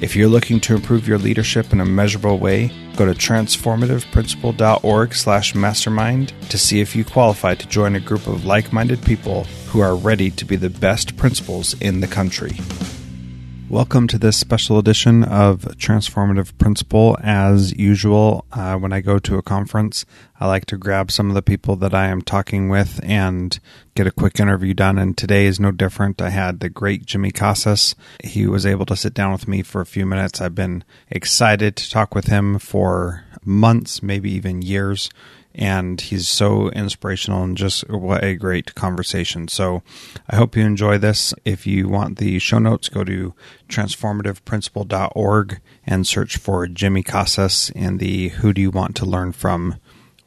If 0.00 0.16
you're 0.16 0.28
looking 0.28 0.60
to 0.60 0.74
improve 0.74 1.06
your 1.06 1.18
leadership 1.18 1.74
in 1.74 1.80
a 1.80 1.84
measurable 1.84 2.38
way, 2.38 2.72
go 2.96 3.04
to 3.04 3.12
transformativeprincipal.org 3.12 5.14
slash 5.14 5.54
mastermind 5.54 6.32
to 6.48 6.56
see 6.56 6.80
if 6.80 6.96
you 6.96 7.04
qualify 7.04 7.54
to 7.54 7.68
join 7.68 7.94
a 7.94 8.00
group 8.00 8.26
of 8.26 8.46
like-minded 8.46 9.04
people 9.04 9.44
who 9.68 9.80
are 9.80 9.94
ready 9.94 10.30
to 10.30 10.46
be 10.46 10.56
the 10.56 10.70
best 10.70 11.18
principals 11.18 11.78
in 11.82 12.00
the 12.00 12.06
country. 12.06 12.52
Welcome 13.70 14.08
to 14.08 14.18
this 14.18 14.36
special 14.36 14.78
edition 14.78 15.22
of 15.22 15.60
Transformative 15.60 16.58
Principal. 16.58 17.16
As 17.22 17.72
usual, 17.72 18.44
uh, 18.50 18.74
when 18.74 18.92
I 18.92 19.00
go 19.00 19.20
to 19.20 19.38
a 19.38 19.42
conference, 19.42 20.04
I 20.40 20.48
like 20.48 20.66
to 20.66 20.76
grab 20.76 21.12
some 21.12 21.28
of 21.28 21.34
the 21.34 21.40
people 21.40 21.76
that 21.76 21.94
I 21.94 22.08
am 22.08 22.20
talking 22.20 22.68
with 22.68 22.98
and 23.04 23.56
get 23.94 24.08
a 24.08 24.10
quick 24.10 24.40
interview 24.40 24.74
done. 24.74 24.98
And 24.98 25.16
today 25.16 25.46
is 25.46 25.60
no 25.60 25.70
different. 25.70 26.20
I 26.20 26.30
had 26.30 26.58
the 26.58 26.68
great 26.68 27.06
Jimmy 27.06 27.30
Casas. 27.30 27.94
He 28.24 28.44
was 28.48 28.66
able 28.66 28.86
to 28.86 28.96
sit 28.96 29.14
down 29.14 29.30
with 29.30 29.46
me 29.46 29.62
for 29.62 29.80
a 29.80 29.86
few 29.86 30.04
minutes. 30.04 30.40
I've 30.40 30.56
been 30.56 30.82
excited 31.08 31.76
to 31.76 31.88
talk 31.88 32.12
with 32.12 32.26
him 32.26 32.58
for 32.58 33.24
months, 33.44 34.02
maybe 34.02 34.32
even 34.32 34.62
years 34.62 35.10
and 35.54 36.00
he's 36.00 36.28
so 36.28 36.70
inspirational 36.70 37.42
and 37.42 37.56
just 37.56 37.88
what 37.88 38.22
a 38.22 38.34
great 38.34 38.74
conversation. 38.74 39.48
So 39.48 39.82
I 40.28 40.36
hope 40.36 40.56
you 40.56 40.64
enjoy 40.64 40.98
this. 40.98 41.34
If 41.44 41.66
you 41.66 41.88
want 41.88 42.18
the 42.18 42.38
show 42.38 42.58
notes, 42.58 42.88
go 42.88 43.04
to 43.04 43.34
transformativeprincipal.org 43.68 45.60
and 45.86 46.06
search 46.06 46.36
for 46.36 46.66
Jimmy 46.66 47.02
Casas 47.02 47.70
in 47.74 47.98
the 47.98 48.28
Who 48.28 48.52
Do 48.52 48.60
You 48.60 48.70
Want 48.70 48.96
to 48.96 49.04
Learn 49.04 49.32
From 49.32 49.76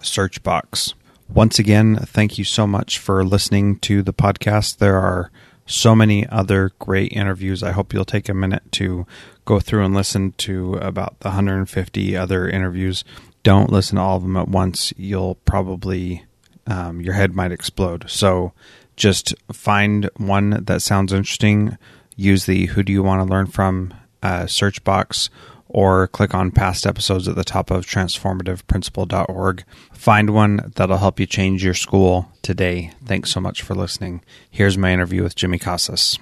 search 0.01 0.43
box. 0.43 0.93
Once 1.29 1.57
again, 1.57 1.95
thank 1.95 2.37
you 2.37 2.43
so 2.43 2.67
much 2.67 2.99
for 2.99 3.23
listening 3.23 3.79
to 3.79 4.03
the 4.03 4.13
podcast. 4.13 4.77
There 4.77 4.99
are 4.99 5.31
so 5.65 5.95
many 5.95 6.27
other 6.27 6.71
great 6.79 7.13
interviews. 7.13 7.63
I 7.63 7.71
hope 7.71 7.93
you'll 7.93 8.05
take 8.05 8.27
a 8.27 8.33
minute 8.33 8.63
to 8.73 9.07
go 9.45 9.59
through 9.59 9.85
and 9.85 9.95
listen 9.95 10.33
to 10.33 10.75
about 10.75 11.19
the 11.21 11.29
150 11.29 12.17
other 12.17 12.49
interviews 12.49 13.03
don't 13.43 13.71
listen 13.71 13.97
to 13.97 14.01
all 14.01 14.17
of 14.17 14.23
them 14.23 14.37
at 14.37 14.47
once. 14.47 14.93
You'll 14.97 15.35
probably 15.35 16.25
um, 16.65 17.01
your 17.01 17.13
head 17.13 17.35
might 17.35 17.51
explode. 17.51 18.09
So 18.09 18.53
just 18.95 19.33
find 19.51 20.09
one 20.17 20.63
that 20.65 20.81
sounds 20.81 21.13
interesting. 21.13 21.77
Use 22.15 22.45
the 22.45 22.67
"Who 22.67 22.83
do 22.83 22.93
you 22.93 23.03
want 23.03 23.21
to 23.25 23.31
learn 23.31 23.47
from?" 23.47 23.93
Uh, 24.21 24.47
search 24.47 24.81
box, 24.85 25.29
or 25.67 26.07
click 26.07 26.33
on 26.33 26.51
past 26.51 26.87
episodes 26.87 27.27
at 27.27 27.35
the 27.35 27.43
top 27.43 27.69
of 27.71 27.85
transformativeprincipal.org. 27.85 29.63
Find 29.91 30.29
one 30.29 30.71
that'll 30.75 30.97
help 30.97 31.19
you 31.19 31.25
change 31.25 31.63
your 31.63 31.73
school 31.73 32.31
today. 32.41 32.91
Thanks 33.03 33.31
so 33.31 33.41
much 33.41 33.61
for 33.61 33.75
listening. 33.75 34.21
Here's 34.49 34.77
my 34.77 34.93
interview 34.93 35.23
with 35.23 35.35
Jimmy 35.35 35.59
Casas. 35.59 36.17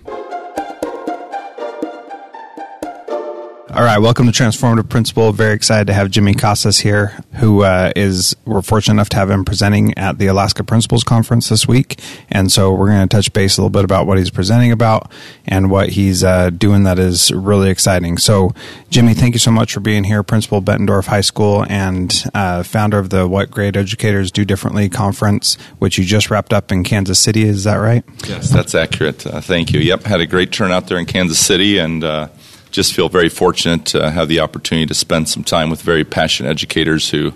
All 3.74 3.84
right, 3.84 4.00
welcome 4.00 4.30
to 4.30 4.34
Transformative 4.34 4.90
Principal. 4.90 5.32
Very 5.32 5.54
excited 5.54 5.88
to 5.88 5.94
have 5.94 6.12
Jimmy 6.12 6.34
Casas 6.34 6.80
here, 6.80 7.18
who 7.36 7.64
uh, 7.64 7.94
is 7.96 8.36
we're 8.44 8.62
fortunate 8.62 8.96
enough 8.96 9.08
to 9.10 9.16
have 9.16 9.30
him 9.30 9.46
presenting 9.46 9.98
at 9.98 10.18
the 10.18 10.28
Alaska 10.28 10.66
Principals 10.66 11.06
Conference 11.06 11.48
this 11.48 11.70
week, 11.70 11.98
and 12.30 12.52
so 12.52 12.74
we're 12.74 12.90
going 12.90 13.08
to 13.08 13.16
touch 13.16 13.32
base 13.32 13.58
a 13.58 13.62
little 13.62 13.70
bit 13.70 13.86
about 13.86 14.08
what 14.08 14.18
he's 14.18 14.30
presenting 14.30 14.74
about 14.74 15.10
and 15.46 15.72
what 15.72 15.92
he's 15.92 16.22
uh, 16.22 16.50
doing 16.50 16.84
that 16.84 17.00
is 17.00 17.32
really 17.32 17.70
exciting. 17.70 18.18
So, 18.18 18.54
Jimmy, 18.90 19.14
thank 19.14 19.36
you 19.36 19.40
so 19.40 19.52
much 19.52 19.74
for 19.74 19.80
being 19.80 20.04
here, 20.04 20.22
Principal 20.22 20.62
Bettendorf 20.62 21.06
High 21.06 21.22
School 21.22 21.66
and 21.70 22.14
uh, 22.34 22.64
founder 22.64 23.00
of 23.00 23.10
the 23.10 23.26
What 23.26 23.52
Great 23.52 23.78
Educators 23.78 24.34
Do 24.34 24.44
Differently 24.44 24.90
conference, 24.90 25.56
which 25.80 25.98
you 25.98 26.04
just 26.04 26.30
wrapped 26.30 26.52
up 26.52 26.74
in 26.74 26.84
Kansas 26.84 27.20
City. 27.20 27.44
Is 27.44 27.64
that 27.64 27.76
right? 27.76 28.04
Yes, 28.28 28.50
that's 28.50 28.76
accurate. 28.76 29.26
Uh, 29.26 29.40
thank 29.40 29.72
you. 29.72 29.80
Yep, 29.80 30.04
had 30.04 30.20
a 30.20 30.28
great 30.28 30.52
turnout 30.52 30.88
there 30.88 30.98
in 30.98 31.06
Kansas 31.06 31.40
City, 31.40 31.78
and 31.78 32.04
uh, 32.04 32.28
just 32.72 32.94
feel 32.94 33.10
very 33.10 33.30
fortunate 33.30 33.86
to 33.88 34.10
have 34.10 34.28
the 34.28 34.40
opportunity 34.40 34.86
to 34.88 34.94
spend 34.94 35.30
some 35.30 35.44
time 35.44 35.70
with 35.70 35.82
very 35.82 36.04
passionate 36.04 36.50
educators 36.50 37.10
who, 37.10 37.34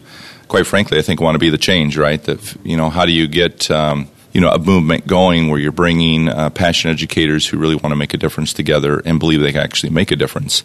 quite 0.47 0.65
frankly, 0.65 0.97
I 0.97 1.01
think 1.01 1.21
want 1.21 1.35
to 1.35 1.39
be 1.39 1.49
the 1.49 1.57
change. 1.57 1.97
Right? 1.97 2.23
That 2.23 2.55
you 2.63 2.77
know, 2.77 2.89
how 2.89 3.05
do 3.05 3.11
you 3.11 3.27
get 3.27 3.69
um, 3.69 4.09
you 4.35 4.41
know 4.41 4.49
a 4.49 4.59
movement 4.59 5.07
going 5.07 5.47
where 5.47 5.57
you're 5.57 5.71
bringing 5.71 6.27
uh, 6.27 6.49
passionate 6.49 6.95
educators 6.95 7.47
who 7.47 7.57
really 7.57 7.75
want 7.75 7.91
to 7.91 7.95
make 7.95 8.13
a 8.13 8.17
difference 8.17 8.51
together 8.51 9.01
and 9.05 9.17
believe 9.17 9.39
they 9.39 9.53
can 9.53 9.61
actually 9.61 9.91
make 9.91 10.11
a 10.11 10.15
difference. 10.17 10.63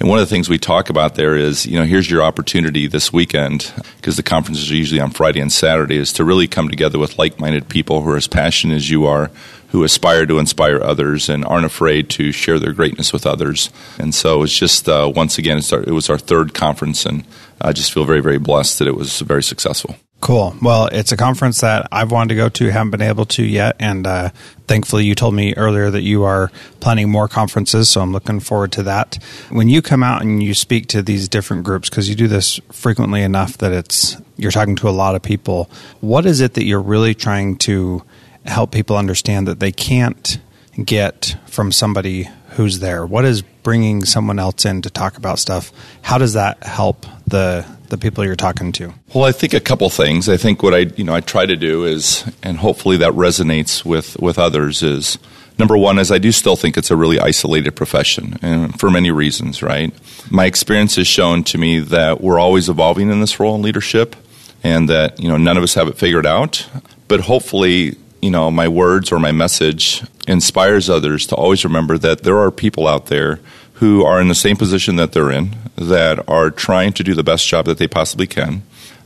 And 0.00 0.08
one 0.08 0.18
of 0.18 0.28
the 0.28 0.34
things 0.34 0.48
we 0.48 0.58
talk 0.58 0.90
about 0.90 1.14
there 1.14 1.36
is, 1.36 1.64
you 1.64 1.78
know, 1.78 1.84
here's 1.84 2.10
your 2.10 2.24
opportunity 2.24 2.88
this 2.88 3.12
weekend 3.12 3.72
because 3.96 4.16
the 4.16 4.24
conferences 4.24 4.68
are 4.72 4.74
usually 4.74 5.00
on 5.00 5.12
Friday 5.12 5.38
and 5.38 5.52
Saturday, 5.52 5.98
is 5.98 6.12
to 6.14 6.24
really 6.24 6.48
come 6.48 6.68
together 6.68 6.98
with 6.98 7.16
like-minded 7.16 7.68
people 7.68 8.02
who 8.02 8.10
are 8.10 8.16
as 8.16 8.26
passionate 8.26 8.74
as 8.74 8.90
you 8.90 9.06
are 9.06 9.30
who 9.72 9.84
aspire 9.84 10.26
to 10.26 10.38
inspire 10.38 10.80
others 10.82 11.30
and 11.30 11.44
aren't 11.46 11.64
afraid 11.64 12.10
to 12.10 12.30
share 12.30 12.58
their 12.58 12.72
greatness 12.74 13.10
with 13.10 13.26
others. 13.26 13.70
And 13.98 14.14
so 14.14 14.42
it's 14.42 14.56
just, 14.56 14.86
uh, 14.86 15.10
once 15.14 15.38
again, 15.38 15.62
our, 15.72 15.80
it 15.80 15.92
was 15.92 16.10
our 16.10 16.18
third 16.18 16.52
conference, 16.52 17.06
and 17.06 17.24
I 17.58 17.72
just 17.72 17.90
feel 17.92 18.04
very, 18.04 18.20
very 18.20 18.38
blessed 18.38 18.78
that 18.78 18.86
it 18.86 18.96
was 18.96 19.20
very 19.20 19.42
successful. 19.42 19.96
Cool. 20.20 20.54
Well, 20.62 20.86
it's 20.92 21.10
a 21.10 21.16
conference 21.16 21.62
that 21.62 21.88
I've 21.90 22.12
wanted 22.12 22.28
to 22.28 22.34
go 22.36 22.48
to, 22.50 22.70
haven't 22.70 22.90
been 22.90 23.02
able 23.02 23.24
to 23.24 23.42
yet, 23.42 23.74
and 23.80 24.06
uh, 24.06 24.28
thankfully 24.68 25.04
you 25.06 25.14
told 25.14 25.34
me 25.34 25.54
earlier 25.56 25.90
that 25.90 26.02
you 26.02 26.22
are 26.22 26.52
planning 26.78 27.10
more 27.10 27.26
conferences, 27.26 27.88
so 27.88 28.02
I'm 28.02 28.12
looking 28.12 28.40
forward 28.40 28.72
to 28.72 28.82
that. 28.84 29.18
When 29.48 29.68
you 29.70 29.80
come 29.80 30.02
out 30.02 30.20
and 30.20 30.42
you 30.42 30.52
speak 30.54 30.86
to 30.88 31.02
these 31.02 31.28
different 31.28 31.64
groups, 31.64 31.88
because 31.88 32.08
you 32.10 32.14
do 32.14 32.28
this 32.28 32.60
frequently 32.70 33.22
enough 33.22 33.58
that 33.58 33.72
it's 33.72 34.16
you're 34.36 34.52
talking 34.52 34.76
to 34.76 34.88
a 34.88 34.90
lot 34.90 35.14
of 35.14 35.22
people, 35.22 35.70
what 36.00 36.26
is 36.26 36.40
it 36.40 36.54
that 36.54 36.66
you're 36.66 36.80
really 36.80 37.14
trying 37.14 37.56
to 37.56 38.04
help 38.44 38.72
people 38.72 38.96
understand 38.96 39.48
that 39.48 39.60
they 39.60 39.72
can't 39.72 40.38
get 40.84 41.36
from 41.46 41.72
somebody 41.72 42.28
who's 42.50 42.80
there? 42.80 43.04
What 43.06 43.24
is 43.24 43.42
bringing 43.42 44.04
someone 44.04 44.38
else 44.38 44.64
in 44.64 44.82
to 44.82 44.90
talk 44.90 45.16
about 45.16 45.38
stuff? 45.38 45.72
How 46.02 46.18
does 46.18 46.34
that 46.34 46.62
help 46.62 47.06
the 47.26 47.64
the 47.88 47.98
people 47.98 48.24
you're 48.24 48.36
talking 48.36 48.72
to? 48.72 48.94
Well, 49.14 49.24
I 49.24 49.32
think 49.32 49.52
a 49.52 49.60
couple 49.60 49.88
things. 49.90 50.28
I 50.28 50.36
think 50.36 50.62
what 50.62 50.74
I 50.74 50.78
you 50.96 51.04
know 51.04 51.14
I 51.14 51.20
try 51.20 51.46
to 51.46 51.56
do 51.56 51.84
is, 51.84 52.24
and 52.42 52.58
hopefully 52.58 52.96
that 52.98 53.12
resonates 53.12 53.84
with 53.84 54.18
with 54.18 54.38
others 54.38 54.82
is. 54.82 55.18
Number 55.58 55.76
one 55.76 55.98
is 55.98 56.10
I 56.10 56.16
do 56.16 56.32
still 56.32 56.56
think 56.56 56.78
it's 56.78 56.90
a 56.90 56.96
really 56.96 57.20
isolated 57.20 57.72
profession, 57.72 58.38
and 58.40 58.80
for 58.80 58.90
many 58.90 59.10
reasons, 59.10 59.62
right? 59.62 59.92
My 60.30 60.46
experience 60.46 60.96
has 60.96 61.06
shown 61.06 61.44
to 61.44 61.58
me 61.58 61.78
that 61.78 62.22
we're 62.22 62.38
always 62.38 62.70
evolving 62.70 63.10
in 63.10 63.20
this 63.20 63.38
role 63.38 63.54
in 63.54 63.60
leadership, 63.60 64.16
and 64.64 64.88
that 64.88 65.20
you 65.20 65.28
know 65.28 65.36
none 65.36 65.58
of 65.58 65.62
us 65.62 65.74
have 65.74 65.88
it 65.88 65.98
figured 65.98 66.24
out. 66.24 66.66
But 67.06 67.20
hopefully, 67.20 67.98
you 68.22 68.30
know, 68.30 68.50
my 68.50 68.68
words 68.68 69.12
or 69.12 69.18
my 69.18 69.32
message 69.32 70.02
inspires 70.28 70.88
others 70.88 71.26
to 71.26 71.34
always 71.34 71.64
remember 71.64 71.98
that 71.98 72.22
there 72.22 72.38
are 72.38 72.52
people 72.52 72.86
out 72.86 73.06
there 73.06 73.40
who 73.74 74.04
are 74.04 74.20
in 74.20 74.28
the 74.28 74.34
same 74.34 74.56
position 74.56 74.94
that 74.96 75.12
they're 75.12 75.30
in, 75.30 75.56
that 75.74 76.26
are 76.28 76.50
trying 76.50 76.92
to 76.92 77.02
do 77.02 77.14
the 77.14 77.24
best 77.24 77.46
job 77.48 77.66
that 77.66 77.78
they 77.78 77.88
possibly 77.88 78.28
can. 78.28 78.62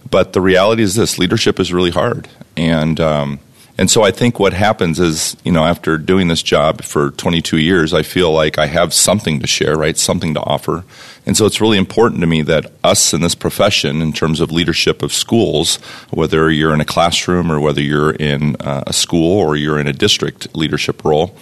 But 0.09 0.35
the 0.35 0.43
reality 0.43 0.83
is 0.83 0.95
this 0.95 1.19
leadership 1.19 1.59
is 1.59 1.73
really 1.73 1.91
hard. 1.91 2.29
And 2.59 3.01
um, 3.01 3.41
and 3.79 3.91
so 3.91 4.03
I 4.03 4.11
think 4.11 4.41
what 4.41 4.55
happens 4.55 4.99
is, 4.99 5.37
you 5.45 5.53
know, 5.53 5.65
after 5.65 5.99
doing 5.99 6.29
this 6.29 6.43
job 6.43 6.83
for 6.83 7.11
22 7.11 7.59
years, 7.59 7.93
I 7.93 8.03
feel 8.03 8.33
like 8.33 8.57
I 8.57 8.67
have 8.67 8.95
something 8.95 9.41
to 9.41 9.47
share, 9.47 9.77
right? 9.77 9.99
Something 9.99 10.33
to 10.33 10.41
offer. 10.41 10.85
And 11.27 11.37
so 11.37 11.45
it's 11.45 11.61
really 11.61 11.77
important 11.77 12.23
to 12.23 12.27
me 12.27 12.41
that 12.43 12.73
us 12.83 13.13
in 13.13 13.21
this 13.21 13.35
profession, 13.35 14.01
in 14.01 14.15
terms 14.15 14.41
of 14.41 14.51
leadership 14.51 15.03
of 15.03 15.13
schools, 15.13 15.77
whether 16.11 16.51
you're 16.51 16.73
in 16.73 16.81
a 16.81 16.87
classroom 16.87 17.53
or 17.53 17.61
whether 17.61 17.83
you're 17.83 18.13
in 18.13 18.57
uh, 18.61 18.85
a 18.87 18.95
school 18.95 19.39
or 19.39 19.57
you're 19.57 19.79
in 19.79 19.87
a 19.87 19.93
district 19.93 20.57
leadership 20.57 21.05
role, 21.05 21.37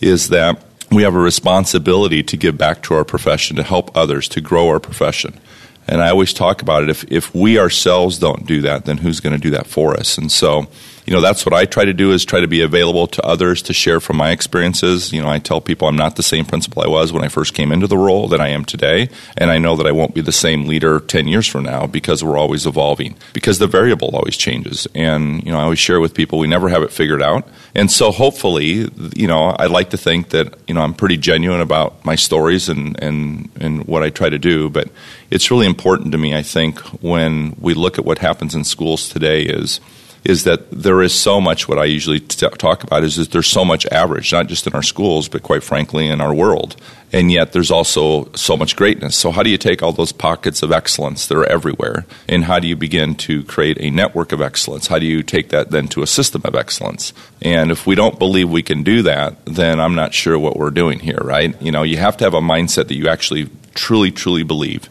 is 0.00 0.28
that 0.28 0.62
we 0.92 1.02
have 1.02 1.14
a 1.16 1.20
responsibility 1.20 2.22
to 2.22 2.36
give 2.36 2.56
back 2.56 2.82
to 2.84 2.94
our 2.94 3.04
profession, 3.04 3.56
to 3.56 3.64
help 3.64 3.96
others, 3.96 4.28
to 4.28 4.40
grow 4.40 4.68
our 4.68 4.80
profession. 4.80 5.40
And 5.88 6.00
I 6.00 6.10
always 6.10 6.32
talk 6.32 6.62
about 6.62 6.84
it. 6.84 6.88
If, 6.88 7.10
if 7.10 7.34
we 7.34 7.58
ourselves 7.58 8.18
don't 8.18 8.46
do 8.46 8.60
that, 8.62 8.84
then 8.84 8.98
who's 8.98 9.18
going 9.18 9.32
to 9.32 9.40
do 9.40 9.50
that 9.50 9.66
for 9.66 9.94
us? 9.94 10.18
And 10.18 10.30
so 10.30 10.68
you 11.10 11.16
know 11.16 11.22
that's 11.22 11.44
what 11.44 11.52
I 11.52 11.64
try 11.64 11.84
to 11.84 11.92
do 11.92 12.12
is 12.12 12.24
try 12.24 12.38
to 12.38 12.46
be 12.46 12.62
available 12.62 13.08
to 13.08 13.26
others 13.26 13.62
to 13.62 13.72
share 13.72 13.98
from 13.98 14.16
my 14.16 14.30
experiences. 14.30 15.12
You 15.12 15.20
know, 15.20 15.28
I 15.28 15.40
tell 15.40 15.60
people 15.60 15.88
I'm 15.88 15.96
not 15.96 16.14
the 16.14 16.22
same 16.22 16.44
principal 16.44 16.84
I 16.84 16.86
was 16.86 17.12
when 17.12 17.24
I 17.24 17.28
first 17.28 17.52
came 17.52 17.72
into 17.72 17.88
the 17.88 17.98
role 17.98 18.28
that 18.28 18.40
I 18.40 18.50
am 18.50 18.64
today, 18.64 19.08
and 19.36 19.50
I 19.50 19.58
know 19.58 19.74
that 19.74 19.88
I 19.88 19.90
won't 19.90 20.14
be 20.14 20.20
the 20.20 20.30
same 20.30 20.68
leader 20.68 21.00
10 21.00 21.26
years 21.26 21.48
from 21.48 21.64
now 21.64 21.88
because 21.88 22.22
we're 22.22 22.38
always 22.38 22.64
evolving 22.64 23.16
because 23.32 23.58
the 23.58 23.66
variable 23.66 24.10
always 24.14 24.36
changes. 24.36 24.86
And 24.94 25.42
you 25.44 25.50
know, 25.50 25.58
I 25.58 25.64
always 25.64 25.80
share 25.80 25.98
with 25.98 26.14
people 26.14 26.38
we 26.38 26.46
never 26.46 26.68
have 26.68 26.84
it 26.84 26.92
figured 26.92 27.22
out. 27.22 27.48
And 27.74 27.90
so 27.90 28.12
hopefully, 28.12 28.88
you 29.16 29.26
know, 29.26 29.56
I 29.58 29.66
like 29.66 29.90
to 29.90 29.98
think 29.98 30.28
that, 30.28 30.60
you 30.68 30.74
know, 30.74 30.80
I'm 30.80 30.94
pretty 30.94 31.16
genuine 31.16 31.60
about 31.60 32.04
my 32.04 32.14
stories 32.14 32.68
and 32.68 32.96
and 33.02 33.50
and 33.60 33.84
what 33.88 34.04
I 34.04 34.10
try 34.10 34.28
to 34.28 34.38
do, 34.38 34.70
but 34.70 34.88
it's 35.28 35.50
really 35.50 35.66
important 35.66 36.12
to 36.12 36.18
me 36.18 36.36
I 36.36 36.42
think 36.42 36.78
when 37.02 37.56
we 37.58 37.74
look 37.74 37.98
at 37.98 38.04
what 38.04 38.18
happens 38.18 38.54
in 38.54 38.62
schools 38.62 39.08
today 39.08 39.42
is 39.42 39.80
is 40.24 40.44
that 40.44 40.70
there 40.70 41.02
is 41.02 41.14
so 41.14 41.40
much 41.40 41.68
what 41.68 41.78
I 41.78 41.84
usually 41.84 42.20
t- 42.20 42.46
talk 42.48 42.82
about 42.82 43.04
is 43.04 43.16
that 43.16 43.30
there's 43.30 43.46
so 43.46 43.64
much 43.64 43.86
average, 43.86 44.32
not 44.32 44.48
just 44.48 44.66
in 44.66 44.74
our 44.74 44.82
schools, 44.82 45.28
but 45.28 45.42
quite 45.42 45.62
frankly 45.62 46.08
in 46.08 46.20
our 46.20 46.34
world. 46.34 46.76
And 47.12 47.32
yet 47.32 47.52
there's 47.52 47.70
also 47.70 48.30
so 48.34 48.56
much 48.56 48.76
greatness. 48.76 49.16
So, 49.16 49.32
how 49.32 49.42
do 49.42 49.50
you 49.50 49.58
take 49.58 49.82
all 49.82 49.92
those 49.92 50.12
pockets 50.12 50.62
of 50.62 50.70
excellence 50.70 51.26
that 51.26 51.36
are 51.36 51.46
everywhere? 51.46 52.06
And 52.28 52.44
how 52.44 52.60
do 52.60 52.68
you 52.68 52.76
begin 52.76 53.16
to 53.16 53.42
create 53.44 53.78
a 53.80 53.90
network 53.90 54.30
of 54.30 54.40
excellence? 54.40 54.86
How 54.86 54.98
do 54.98 55.06
you 55.06 55.22
take 55.22 55.48
that 55.48 55.70
then 55.70 55.88
to 55.88 56.02
a 56.02 56.06
system 56.06 56.42
of 56.44 56.54
excellence? 56.54 57.12
And 57.42 57.72
if 57.72 57.86
we 57.86 57.96
don't 57.96 58.18
believe 58.18 58.48
we 58.48 58.62
can 58.62 58.84
do 58.84 59.02
that, 59.02 59.44
then 59.44 59.80
I'm 59.80 59.96
not 59.96 60.14
sure 60.14 60.38
what 60.38 60.56
we're 60.56 60.70
doing 60.70 61.00
here, 61.00 61.20
right? 61.20 61.60
You 61.60 61.72
know, 61.72 61.82
you 61.82 61.96
have 61.96 62.16
to 62.18 62.24
have 62.24 62.34
a 62.34 62.40
mindset 62.40 62.88
that 62.88 62.94
you 62.94 63.08
actually 63.08 63.50
truly, 63.74 64.12
truly 64.12 64.44
believe 64.44 64.88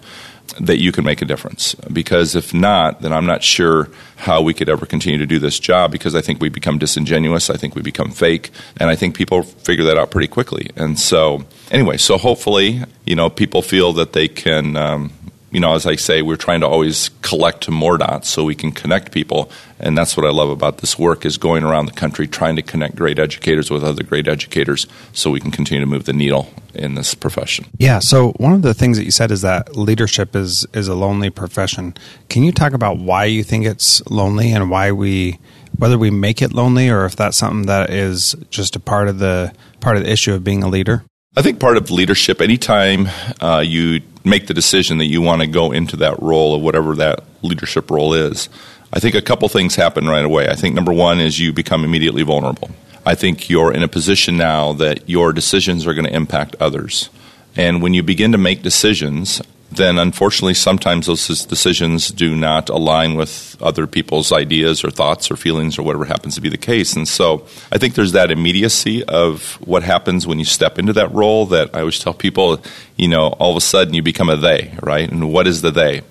that 0.59 0.79
you 0.79 0.91
can 0.91 1.03
make 1.03 1.21
a 1.21 1.25
difference. 1.25 1.75
Because 1.91 2.35
if 2.35 2.53
not, 2.53 3.01
then 3.01 3.13
I'm 3.13 3.25
not 3.25 3.43
sure 3.43 3.89
how 4.17 4.41
we 4.41 4.53
could 4.53 4.69
ever 4.69 4.85
continue 4.85 5.17
to 5.17 5.25
do 5.25 5.39
this 5.39 5.59
job 5.59 5.91
because 5.91 6.15
I 6.15 6.21
think 6.21 6.41
we 6.41 6.49
become 6.49 6.77
disingenuous. 6.77 7.49
I 7.49 7.55
think 7.55 7.75
we 7.75 7.81
become 7.81 8.11
fake. 8.11 8.51
And 8.77 8.89
I 8.89 8.95
think 8.95 9.15
people 9.15 9.43
figure 9.43 9.85
that 9.85 9.97
out 9.97 10.11
pretty 10.11 10.27
quickly. 10.27 10.69
And 10.75 10.99
so, 10.99 11.45
anyway, 11.71 11.97
so 11.97 12.17
hopefully, 12.17 12.81
you 13.05 13.15
know, 13.15 13.29
people 13.29 13.61
feel 13.61 13.93
that 13.93 14.13
they 14.13 14.27
can. 14.27 14.75
Um, 14.75 15.11
you 15.51 15.59
know, 15.59 15.73
as 15.73 15.85
I 15.85 15.95
say, 15.95 16.21
we're 16.21 16.35
trying 16.35 16.61
to 16.61 16.67
always 16.67 17.09
collect 17.21 17.69
more 17.69 17.97
dots 17.97 18.29
so 18.29 18.43
we 18.43 18.55
can 18.55 18.71
connect 18.71 19.11
people, 19.11 19.51
and 19.79 19.97
that's 19.97 20.15
what 20.15 20.25
I 20.25 20.29
love 20.29 20.49
about 20.49 20.79
this 20.79 20.99
work 20.99 21.25
is 21.25 21.37
going 21.37 21.63
around 21.63 21.87
the 21.87 21.91
country 21.93 22.27
trying 22.27 22.55
to 22.55 22.61
connect 22.61 22.95
great 22.95 23.19
educators 23.19 23.71
with 23.71 23.83
other 23.83 24.03
great 24.03 24.27
educators, 24.27 24.85
so 25.13 25.31
we 25.31 25.39
can 25.39 25.51
continue 25.51 25.81
to 25.81 25.89
move 25.89 26.05
the 26.05 26.13
needle 26.13 26.53
in 26.73 26.95
this 26.95 27.15
profession. 27.15 27.65
Yeah. 27.77 27.99
So 27.99 28.31
one 28.33 28.53
of 28.53 28.61
the 28.61 28.73
things 28.73 28.97
that 28.97 29.05
you 29.05 29.11
said 29.11 29.31
is 29.31 29.41
that 29.41 29.75
leadership 29.75 30.35
is 30.35 30.65
is 30.73 30.87
a 30.87 30.95
lonely 30.95 31.29
profession. 31.29 31.95
Can 32.29 32.43
you 32.43 32.51
talk 32.51 32.73
about 32.73 32.97
why 32.97 33.25
you 33.25 33.43
think 33.43 33.65
it's 33.65 34.05
lonely 34.09 34.51
and 34.51 34.69
why 34.69 34.91
we 34.91 35.39
whether 35.77 35.97
we 35.97 36.11
make 36.11 36.41
it 36.41 36.53
lonely 36.53 36.89
or 36.89 37.05
if 37.05 37.15
that's 37.15 37.37
something 37.37 37.65
that 37.67 37.89
is 37.89 38.35
just 38.49 38.75
a 38.75 38.79
part 38.79 39.07
of 39.07 39.19
the 39.19 39.53
part 39.79 39.97
of 39.97 40.03
the 40.03 40.11
issue 40.11 40.33
of 40.33 40.43
being 40.43 40.63
a 40.63 40.67
leader? 40.67 41.03
I 41.37 41.43
think 41.43 41.59
part 41.59 41.77
of 41.77 41.91
leadership, 41.91 42.41
anytime 42.41 43.07
uh, 43.39 43.59
you 43.59 44.01
make 44.25 44.47
the 44.47 44.53
decision 44.53 44.97
that 44.97 45.05
you 45.05 45.21
want 45.21 45.41
to 45.41 45.47
go 45.47 45.71
into 45.71 45.95
that 45.97 46.19
role 46.21 46.55
of 46.55 46.61
whatever 46.63 46.95
that 46.95 47.23
leadership 47.43 47.91
role 47.91 48.15
is, 48.15 48.49
I 48.91 48.99
think 48.99 49.13
a 49.13 49.21
couple 49.21 49.47
things 49.47 49.75
happen 49.75 50.07
right 50.07 50.25
away. 50.25 50.49
I 50.49 50.55
think 50.55 50.73
number 50.73 50.91
one 50.91 51.19
is 51.19 51.39
you 51.39 51.53
become 51.53 51.83
immediately 51.83 52.23
vulnerable. 52.23 52.71
I 53.05 53.13
think 53.13 53.47
you're 53.47 53.71
in 53.71 53.83
a 53.83 53.87
position 53.87 54.37
now 54.37 54.73
that 54.73 55.07
your 55.07 55.31
decisions 55.31 55.85
are 55.85 55.93
going 55.93 56.07
to 56.07 56.15
impact 56.15 56.55
others. 56.59 57.11
And 57.55 57.81
when 57.81 57.93
you 57.93 58.01
begin 58.01 58.31
to 58.31 58.39
make 58.39 58.63
decisions, 58.63 59.39
then 59.71 59.99
unfortunately 59.99 60.53
sometimes 60.53 61.05
those 61.05 61.45
decisions 61.45 62.09
do 62.09 62.35
not 62.35 62.69
align 62.69 63.15
with 63.15 63.55
other 63.61 63.85
people's 63.85 64.31
ideas 64.31 64.83
or 64.83 64.89
thoughts 64.89 65.29
or 65.29 65.35
feelings 65.35 65.77
or 65.77 65.83
whatever 65.83 66.05
happens 66.05 66.35
to 66.35 66.41
be 66.41 66.49
the 66.49 66.57
case. 66.57 66.95
And 66.95 67.07
so 67.07 67.45
I 67.71 67.77
think 67.77 67.95
there's 67.95 68.13
that 68.13 68.31
immediacy 68.31 69.03
of 69.03 69.55
what 69.61 69.83
happens 69.83 70.25
when 70.25 70.39
you 70.39 70.45
step 70.45 70.79
into 70.79 70.93
that 70.93 71.13
role 71.13 71.45
that 71.47 71.75
I 71.75 71.79
always 71.79 71.99
tell 71.99 72.13
people, 72.13 72.61
you 72.95 73.07
know, 73.07 73.27
all 73.27 73.51
of 73.51 73.57
a 73.57 73.61
sudden 73.61 73.93
you 73.93 74.01
become 74.01 74.29
a 74.29 74.37
they, 74.37 74.75
right? 74.81 75.09
And 75.09 75.31
what 75.31 75.47
is 75.47 75.61
the 75.61 75.71
they? 75.71 76.01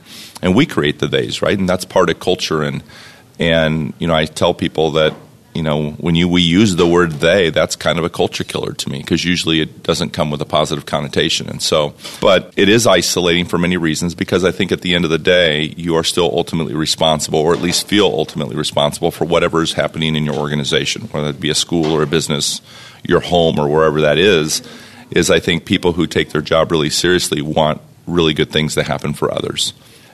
And 0.41 0.55
we 0.55 0.67
create 0.67 1.01
the 1.01 1.09
theys, 1.09 1.43
right? 1.43 1.59
And 1.59 1.69
that's 1.69 1.85
part 1.85 2.11
of 2.11 2.21
culture 2.21 2.63
and 2.63 2.83
and 3.41 3.95
you 3.99 4.09
know, 4.09 4.15
I 4.15 4.25
tell 4.25 4.53
people 4.53 4.93
that 4.93 5.15
you 5.59 5.65
know, 5.65 5.91
when 5.91 6.15
you 6.15 6.29
we 6.29 6.41
use 6.41 6.77
the 6.77 6.87
word 6.87 7.15
they, 7.15 7.51
that's 7.51 7.75
kind 7.75 7.99
of 7.99 8.05
a 8.05 8.09
culture 8.09 8.45
killer 8.45 8.73
to 8.75 8.89
me 8.89 9.01
because 9.01 9.25
usually 9.25 9.61
it 9.61 9.83
doesn't 9.83 10.11
come 10.13 10.31
with 10.31 10.41
a 10.41 10.45
positive 10.45 10.87
connotation. 10.87 11.51
And 11.51 11.61
so, 11.61 11.95
but 12.21 12.53
it 12.57 12.69
is 12.69 12.87
isolating 12.87 13.45
for 13.45 13.59
many 13.59 13.77
reasons 13.77 14.15
because 14.15 14.45
I 14.45 14.53
think 14.53 14.71
at 14.71 14.83
the 14.83 14.95
end 14.95 15.05
of 15.05 15.11
the 15.11 15.19
day, 15.19 15.75
you 15.77 15.97
are 15.97 16.05
still 16.05 16.31
ultimately 16.33 16.75
responsible, 16.75 17.41
or 17.41 17.55
at 17.55 17.61
least 17.61 17.89
feel 17.89 18.07
ultimately 18.07 18.55
responsible 18.55 19.11
for 19.11 19.25
whatever 19.25 19.61
is 19.61 19.73
happening 19.73 20.15
in 20.15 20.25
your 20.25 20.37
organization, 20.37 21.09
whether 21.09 21.31
it 21.31 21.41
be 21.41 21.51
a 21.51 21.57
school 21.57 21.93
or 21.93 22.05
a 22.05 22.07
business, 22.07 22.61
your 23.03 23.19
home, 23.19 23.59
or 23.59 23.67
wherever 23.67 24.03
that 24.03 24.17
is. 24.17 24.63
Is 25.11 25.29
I 25.29 25.41
think 25.41 25.65
people 25.65 25.95
who 25.95 26.07
take 26.07 26.31
their 26.31 26.41
job 26.41 26.71
really 26.71 26.91
seriously 26.91 27.43
want 27.43 27.81
really 28.07 28.33
good 28.33 28.53
things 28.53 28.77
to 28.77 28.85
happen 28.85 29.13
for 29.13 29.35
others. 29.35 29.73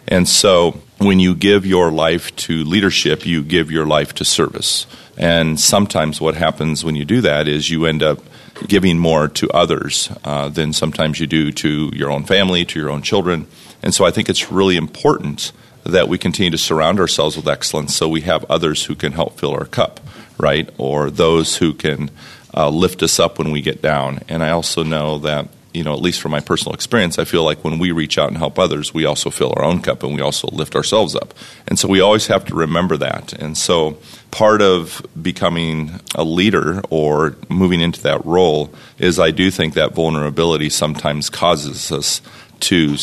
And 0.09 0.29
so 0.29 0.81
when 0.99 1.21
you 1.21 1.35
give 1.35 1.67
your 1.67 1.91
life 1.91 2.35
to 2.37 2.65
leadership, 2.65 3.27
you 3.27 3.43
give 3.43 3.71
your 3.71 3.87
life 3.87 4.15
to 4.15 4.25
service. 4.25 4.87
And 5.17 5.59
sometimes 5.59 6.21
what 6.21 6.35
happens 6.35 6.85
when 6.85 6.97
you 6.97 7.05
do 7.05 7.21
that 7.21 7.49
is 7.49 7.71
you 7.71 7.87
end 7.87 8.03
up 8.03 8.21
giving 8.69 8.99
more 8.99 9.29
to 9.29 9.51
others 9.51 10.11
uh, 10.25 10.49
than 10.49 10.73
sometimes 10.73 11.21
you 11.21 11.27
do 11.27 11.51
to 11.53 11.91
your 11.95 12.11
own 12.11 12.25
family, 12.25 12.65
to 12.65 12.79
your 12.79 12.91
own 12.91 13.03
children. 13.03 13.47
And 13.83 13.95
so 13.95 14.05
I 14.05 14.11
think 14.11 14.29
it's 14.29 14.51
really 14.51 14.77
important 14.77 15.53
that 15.85 16.09
we 16.09 16.19
continue 16.19 16.51
to 16.51 16.59
surround 16.59 16.99
ourselves 16.99 17.37
with 17.37 17.49
excellence 17.49 17.95
so 17.95 18.09
we 18.09 18.23
have 18.23 18.45
others 18.49 18.85
who 18.85 18.95
can 18.95 19.13
help 19.13 19.39
fill 19.39 19.53
our 19.53 19.67
cup, 19.67 20.01
right? 20.39 20.69
Or 20.79 21.11
those 21.11 21.59
who 21.59 21.75
can 21.75 22.11
uh, 22.57 22.71
lift 22.71 23.03
us 23.03 23.19
up 23.19 23.39
when 23.39 23.51
we 23.51 23.61
get 23.61 23.83
down. 23.83 24.21
And 24.29 24.43
I 24.43 24.51
also 24.51 24.83
know 24.83 25.19
that 25.19 25.49
you 25.75 25.83
know, 25.83 25.93
at 25.93 26.01
least 26.01 26.21
from 26.21 26.31
my 26.31 26.41
personal 26.41 26.73
experience, 26.73 27.19
I 27.19 27.25
feel 27.25 27.45
like 27.45 27.65
when 27.65 27.79
we 27.79 27.91
reach 27.91 28.17
out 28.17 28.29
and 28.29 28.39
help 28.39 28.59
others, 28.59 28.95
we 28.95 29.05
also 29.05 29.29
fill 29.29 29.53
our 29.57 29.65
own 29.65 29.83
cup 29.83 30.05
and 30.05 30.15
we 30.15 30.21
also 30.21 30.49
lift 30.49 30.77
ourselves 30.77 31.17
up. 31.17 31.35
And 31.67 31.79
so 31.79 31.89
we 31.89 32.01
always 32.01 32.29
have 32.29 32.45
to 32.47 32.55
remember 32.55 32.97
that. 32.99 33.33
And 33.33 33.59
so 33.59 33.99
part 34.31 34.63
of 34.63 35.05
becoming 35.21 36.01
a 36.15 36.23
leader 36.23 36.81
or 36.91 37.37
moving 37.49 37.81
into 37.81 38.01
that 38.03 38.25
role 38.25 38.73
is 38.99 39.19
I 39.19 39.33
do 39.33 39.51
think 39.51 39.75
that 39.75 39.93
vulnerability 39.93 40.71
sometimes 40.71 41.29
causes 41.29 41.91
us 41.91 42.23
to 42.61 42.97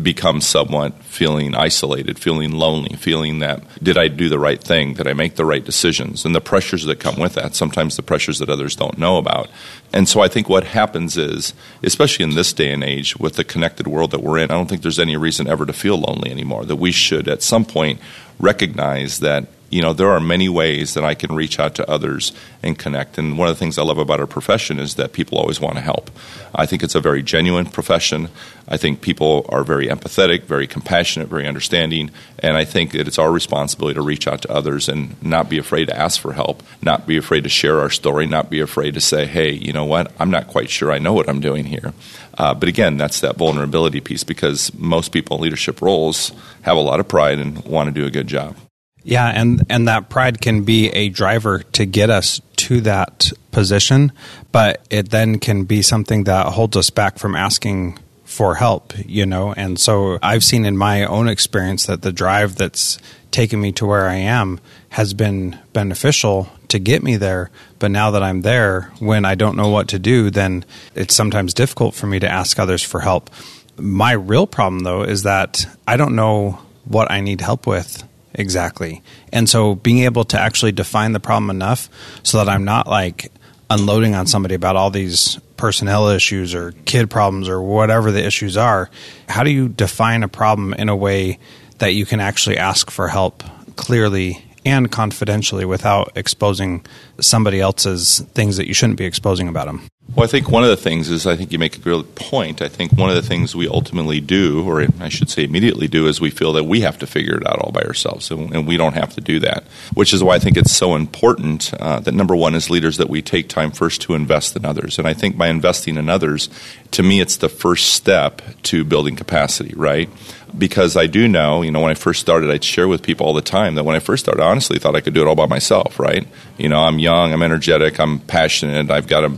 become 0.00 0.40
somewhat 0.40 0.94
feeling 1.04 1.54
isolated, 1.54 2.18
feeling 2.18 2.52
lonely, 2.52 2.96
feeling 2.96 3.38
that 3.38 3.62
did 3.82 3.96
I 3.96 4.08
do 4.08 4.28
the 4.28 4.38
right 4.38 4.62
thing? 4.62 4.94
Did 4.94 5.06
I 5.06 5.12
make 5.12 5.36
the 5.36 5.44
right 5.44 5.64
decisions? 5.64 6.24
And 6.24 6.34
the 6.34 6.40
pressures 6.40 6.84
that 6.84 7.00
come 7.00 7.16
with 7.16 7.34
that, 7.34 7.54
sometimes 7.54 7.96
the 7.96 8.02
pressures 8.02 8.38
that 8.40 8.50
others 8.50 8.74
don't 8.74 8.98
know 8.98 9.18
about. 9.18 9.48
And 9.92 10.08
so 10.08 10.20
I 10.20 10.28
think 10.28 10.48
what 10.48 10.64
happens 10.64 11.16
is, 11.16 11.54
especially 11.82 12.24
in 12.24 12.34
this 12.34 12.52
day 12.52 12.72
and 12.72 12.82
age 12.82 13.16
with 13.16 13.34
the 13.34 13.44
connected 13.44 13.86
world 13.86 14.10
that 14.10 14.22
we're 14.22 14.38
in, 14.38 14.50
I 14.50 14.54
don't 14.54 14.68
think 14.68 14.82
there's 14.82 14.98
any 14.98 15.16
reason 15.16 15.46
ever 15.46 15.64
to 15.66 15.72
feel 15.72 15.98
lonely 15.98 16.30
anymore. 16.30 16.64
That 16.64 16.76
we 16.76 16.90
should 16.90 17.28
at 17.28 17.42
some 17.42 17.64
point 17.64 18.00
recognize 18.40 19.20
that 19.20 19.46
you 19.74 19.82
know, 19.82 19.92
there 19.92 20.12
are 20.12 20.20
many 20.20 20.48
ways 20.48 20.94
that 20.94 21.04
I 21.04 21.14
can 21.14 21.34
reach 21.34 21.58
out 21.58 21.74
to 21.74 21.90
others 21.90 22.32
and 22.62 22.78
connect. 22.78 23.18
And 23.18 23.36
one 23.36 23.48
of 23.48 23.56
the 23.56 23.58
things 23.58 23.76
I 23.76 23.82
love 23.82 23.98
about 23.98 24.20
our 24.20 24.26
profession 24.28 24.78
is 24.78 24.94
that 24.94 25.12
people 25.12 25.36
always 25.36 25.60
want 25.60 25.74
to 25.74 25.80
help. 25.80 26.12
I 26.54 26.64
think 26.64 26.84
it's 26.84 26.94
a 26.94 27.00
very 27.00 27.24
genuine 27.24 27.66
profession. 27.66 28.28
I 28.68 28.76
think 28.76 29.00
people 29.00 29.44
are 29.48 29.64
very 29.64 29.88
empathetic, 29.88 30.44
very 30.44 30.68
compassionate, 30.68 31.26
very 31.26 31.48
understanding. 31.48 32.12
And 32.38 32.56
I 32.56 32.64
think 32.64 32.92
that 32.92 33.08
it's 33.08 33.18
our 33.18 33.32
responsibility 33.32 33.96
to 33.96 34.02
reach 34.02 34.28
out 34.28 34.42
to 34.42 34.52
others 34.52 34.88
and 34.88 35.20
not 35.20 35.48
be 35.48 35.58
afraid 35.58 35.86
to 35.86 35.98
ask 35.98 36.20
for 36.20 36.34
help, 36.34 36.62
not 36.80 37.04
be 37.04 37.16
afraid 37.16 37.42
to 37.42 37.50
share 37.50 37.80
our 37.80 37.90
story, 37.90 38.28
not 38.28 38.50
be 38.50 38.60
afraid 38.60 38.94
to 38.94 39.00
say, 39.00 39.26
hey, 39.26 39.50
you 39.50 39.72
know 39.72 39.84
what, 39.84 40.12
I'm 40.20 40.30
not 40.30 40.46
quite 40.46 40.70
sure 40.70 40.92
I 40.92 41.00
know 41.00 41.14
what 41.14 41.28
I'm 41.28 41.40
doing 41.40 41.64
here. 41.64 41.94
Uh, 42.38 42.54
but 42.54 42.68
again, 42.68 42.96
that's 42.96 43.18
that 43.22 43.34
vulnerability 43.38 44.00
piece 44.00 44.22
because 44.22 44.72
most 44.74 45.10
people 45.10 45.38
in 45.38 45.42
leadership 45.42 45.82
roles 45.82 46.30
have 46.62 46.76
a 46.76 46.80
lot 46.80 47.00
of 47.00 47.08
pride 47.08 47.40
and 47.40 47.64
want 47.64 47.88
to 47.88 47.92
do 47.92 48.06
a 48.06 48.10
good 48.10 48.28
job. 48.28 48.56
Yeah, 49.04 49.28
and 49.28 49.66
and 49.68 49.86
that 49.86 50.08
pride 50.08 50.40
can 50.40 50.64
be 50.64 50.88
a 50.88 51.10
driver 51.10 51.60
to 51.72 51.84
get 51.84 52.08
us 52.08 52.40
to 52.56 52.80
that 52.80 53.30
position, 53.52 54.12
but 54.50 54.84
it 54.90 55.10
then 55.10 55.38
can 55.38 55.64
be 55.64 55.82
something 55.82 56.24
that 56.24 56.46
holds 56.46 56.76
us 56.76 56.88
back 56.88 57.18
from 57.18 57.36
asking 57.36 57.98
for 58.24 58.54
help, 58.54 58.94
you 59.04 59.26
know. 59.26 59.52
And 59.52 59.78
so 59.78 60.18
I've 60.22 60.42
seen 60.42 60.64
in 60.64 60.76
my 60.78 61.04
own 61.04 61.28
experience 61.28 61.84
that 61.86 62.00
the 62.00 62.12
drive 62.12 62.56
that's 62.56 62.98
taken 63.30 63.60
me 63.60 63.72
to 63.72 63.84
where 63.84 64.08
I 64.08 64.14
am 64.14 64.58
has 64.88 65.12
been 65.12 65.58
beneficial 65.74 66.48
to 66.68 66.78
get 66.78 67.02
me 67.02 67.16
there, 67.16 67.50
but 67.78 67.90
now 67.90 68.10
that 68.12 68.22
I'm 68.22 68.40
there, 68.40 68.92
when 69.00 69.26
I 69.26 69.34
don't 69.34 69.56
know 69.56 69.68
what 69.68 69.88
to 69.88 69.98
do, 69.98 70.30
then 70.30 70.64
it's 70.94 71.14
sometimes 71.14 71.52
difficult 71.52 71.94
for 71.94 72.06
me 72.06 72.18
to 72.20 72.28
ask 72.28 72.58
others 72.58 72.82
for 72.82 73.00
help. 73.00 73.28
My 73.76 74.12
real 74.12 74.46
problem 74.46 74.80
though 74.80 75.02
is 75.02 75.24
that 75.24 75.66
I 75.86 75.96
don't 75.98 76.16
know 76.16 76.58
what 76.84 77.10
I 77.10 77.20
need 77.20 77.42
help 77.42 77.66
with 77.66 78.02
exactly. 78.34 79.02
And 79.32 79.48
so 79.48 79.74
being 79.74 80.00
able 80.00 80.24
to 80.26 80.40
actually 80.40 80.72
define 80.72 81.12
the 81.12 81.20
problem 81.20 81.50
enough 81.50 81.88
so 82.22 82.38
that 82.38 82.48
I'm 82.48 82.64
not 82.64 82.86
like 82.86 83.30
unloading 83.70 84.14
on 84.14 84.26
somebody 84.26 84.54
about 84.54 84.76
all 84.76 84.90
these 84.90 85.38
personnel 85.56 86.08
issues 86.08 86.54
or 86.54 86.72
kid 86.84 87.10
problems 87.10 87.48
or 87.48 87.62
whatever 87.62 88.10
the 88.10 88.24
issues 88.24 88.56
are, 88.56 88.90
how 89.28 89.42
do 89.42 89.50
you 89.50 89.68
define 89.68 90.22
a 90.22 90.28
problem 90.28 90.74
in 90.74 90.88
a 90.88 90.96
way 90.96 91.38
that 91.78 91.94
you 91.94 92.06
can 92.06 92.20
actually 92.20 92.58
ask 92.58 92.90
for 92.90 93.08
help 93.08 93.42
clearly 93.76 94.44
and 94.66 94.90
confidentially 94.90 95.64
without 95.64 96.12
exposing 96.16 96.84
somebody 97.20 97.60
else's 97.60 98.20
things 98.34 98.56
that 98.56 98.66
you 98.66 98.74
shouldn't 98.74 98.98
be 98.98 99.04
exposing 99.04 99.48
about 99.48 99.66
them? 99.66 99.86
Well, 100.12 100.22
I 100.22 100.26
think 100.28 100.50
one 100.50 100.62
of 100.62 100.68
the 100.68 100.76
things 100.76 101.10
is 101.10 101.26
I 101.26 101.34
think 101.34 101.50
you 101.50 101.58
make 101.58 101.76
a 101.76 101.80
good 101.80 102.14
point. 102.14 102.62
I 102.62 102.68
think 102.68 102.92
one 102.92 103.08
of 103.08 103.16
the 103.16 103.22
things 103.22 103.56
we 103.56 103.66
ultimately 103.66 104.20
do, 104.20 104.62
or 104.62 104.86
I 105.00 105.08
should 105.08 105.30
say 105.30 105.42
immediately 105.44 105.88
do, 105.88 106.06
is 106.06 106.20
we 106.20 106.30
feel 106.30 106.52
that 106.52 106.64
we 106.64 106.82
have 106.82 106.98
to 106.98 107.06
figure 107.06 107.36
it 107.36 107.46
out 107.46 107.58
all 107.58 107.72
by 107.72 107.82
ourselves, 107.82 108.30
and, 108.30 108.54
and 108.54 108.66
we 108.66 108.76
don't 108.76 108.92
have 108.92 109.14
to 109.14 109.20
do 109.20 109.40
that. 109.40 109.64
Which 109.94 110.12
is 110.12 110.22
why 110.22 110.34
I 110.34 110.38
think 110.38 110.56
it's 110.56 110.72
so 110.72 110.94
important 110.94 111.72
uh, 111.80 112.00
that 112.00 112.14
number 112.14 112.36
one, 112.36 112.54
is 112.54 112.70
leaders, 112.70 112.98
that 112.98 113.08
we 113.08 113.22
take 113.22 113.48
time 113.48 113.72
first 113.72 114.02
to 114.02 114.14
invest 114.14 114.54
in 114.54 114.64
others. 114.64 114.98
And 114.98 115.08
I 115.08 115.14
think 115.14 115.36
by 115.36 115.48
investing 115.48 115.96
in 115.96 116.08
others, 116.08 116.48
to 116.92 117.02
me, 117.02 117.20
it's 117.20 117.38
the 117.38 117.48
first 117.48 117.94
step 117.94 118.42
to 118.64 118.84
building 118.84 119.16
capacity, 119.16 119.74
right? 119.74 120.08
because 120.56 120.96
I 120.96 121.06
do 121.06 121.26
know, 121.28 121.62
you 121.62 121.70
know, 121.70 121.80
when 121.80 121.90
I 121.90 121.94
first 121.94 122.20
started, 122.20 122.50
I'd 122.50 122.64
share 122.64 122.86
with 122.86 123.02
people 123.02 123.26
all 123.26 123.34
the 123.34 123.42
time 123.42 123.74
that 123.74 123.84
when 123.84 123.96
I 123.96 123.98
first 123.98 124.24
started, 124.24 124.42
I 124.42 124.50
honestly 124.50 124.78
thought 124.78 124.94
I 124.94 125.00
could 125.00 125.14
do 125.14 125.22
it 125.22 125.26
all 125.26 125.34
by 125.34 125.46
myself, 125.46 125.98
right? 125.98 126.26
You 126.58 126.68
know, 126.68 126.80
I'm 126.80 126.98
young, 126.98 127.32
I'm 127.32 127.42
energetic, 127.42 127.98
I'm 127.98 128.20
passionate, 128.20 128.90
I've 128.90 129.08
got 129.08 129.24
a 129.24 129.28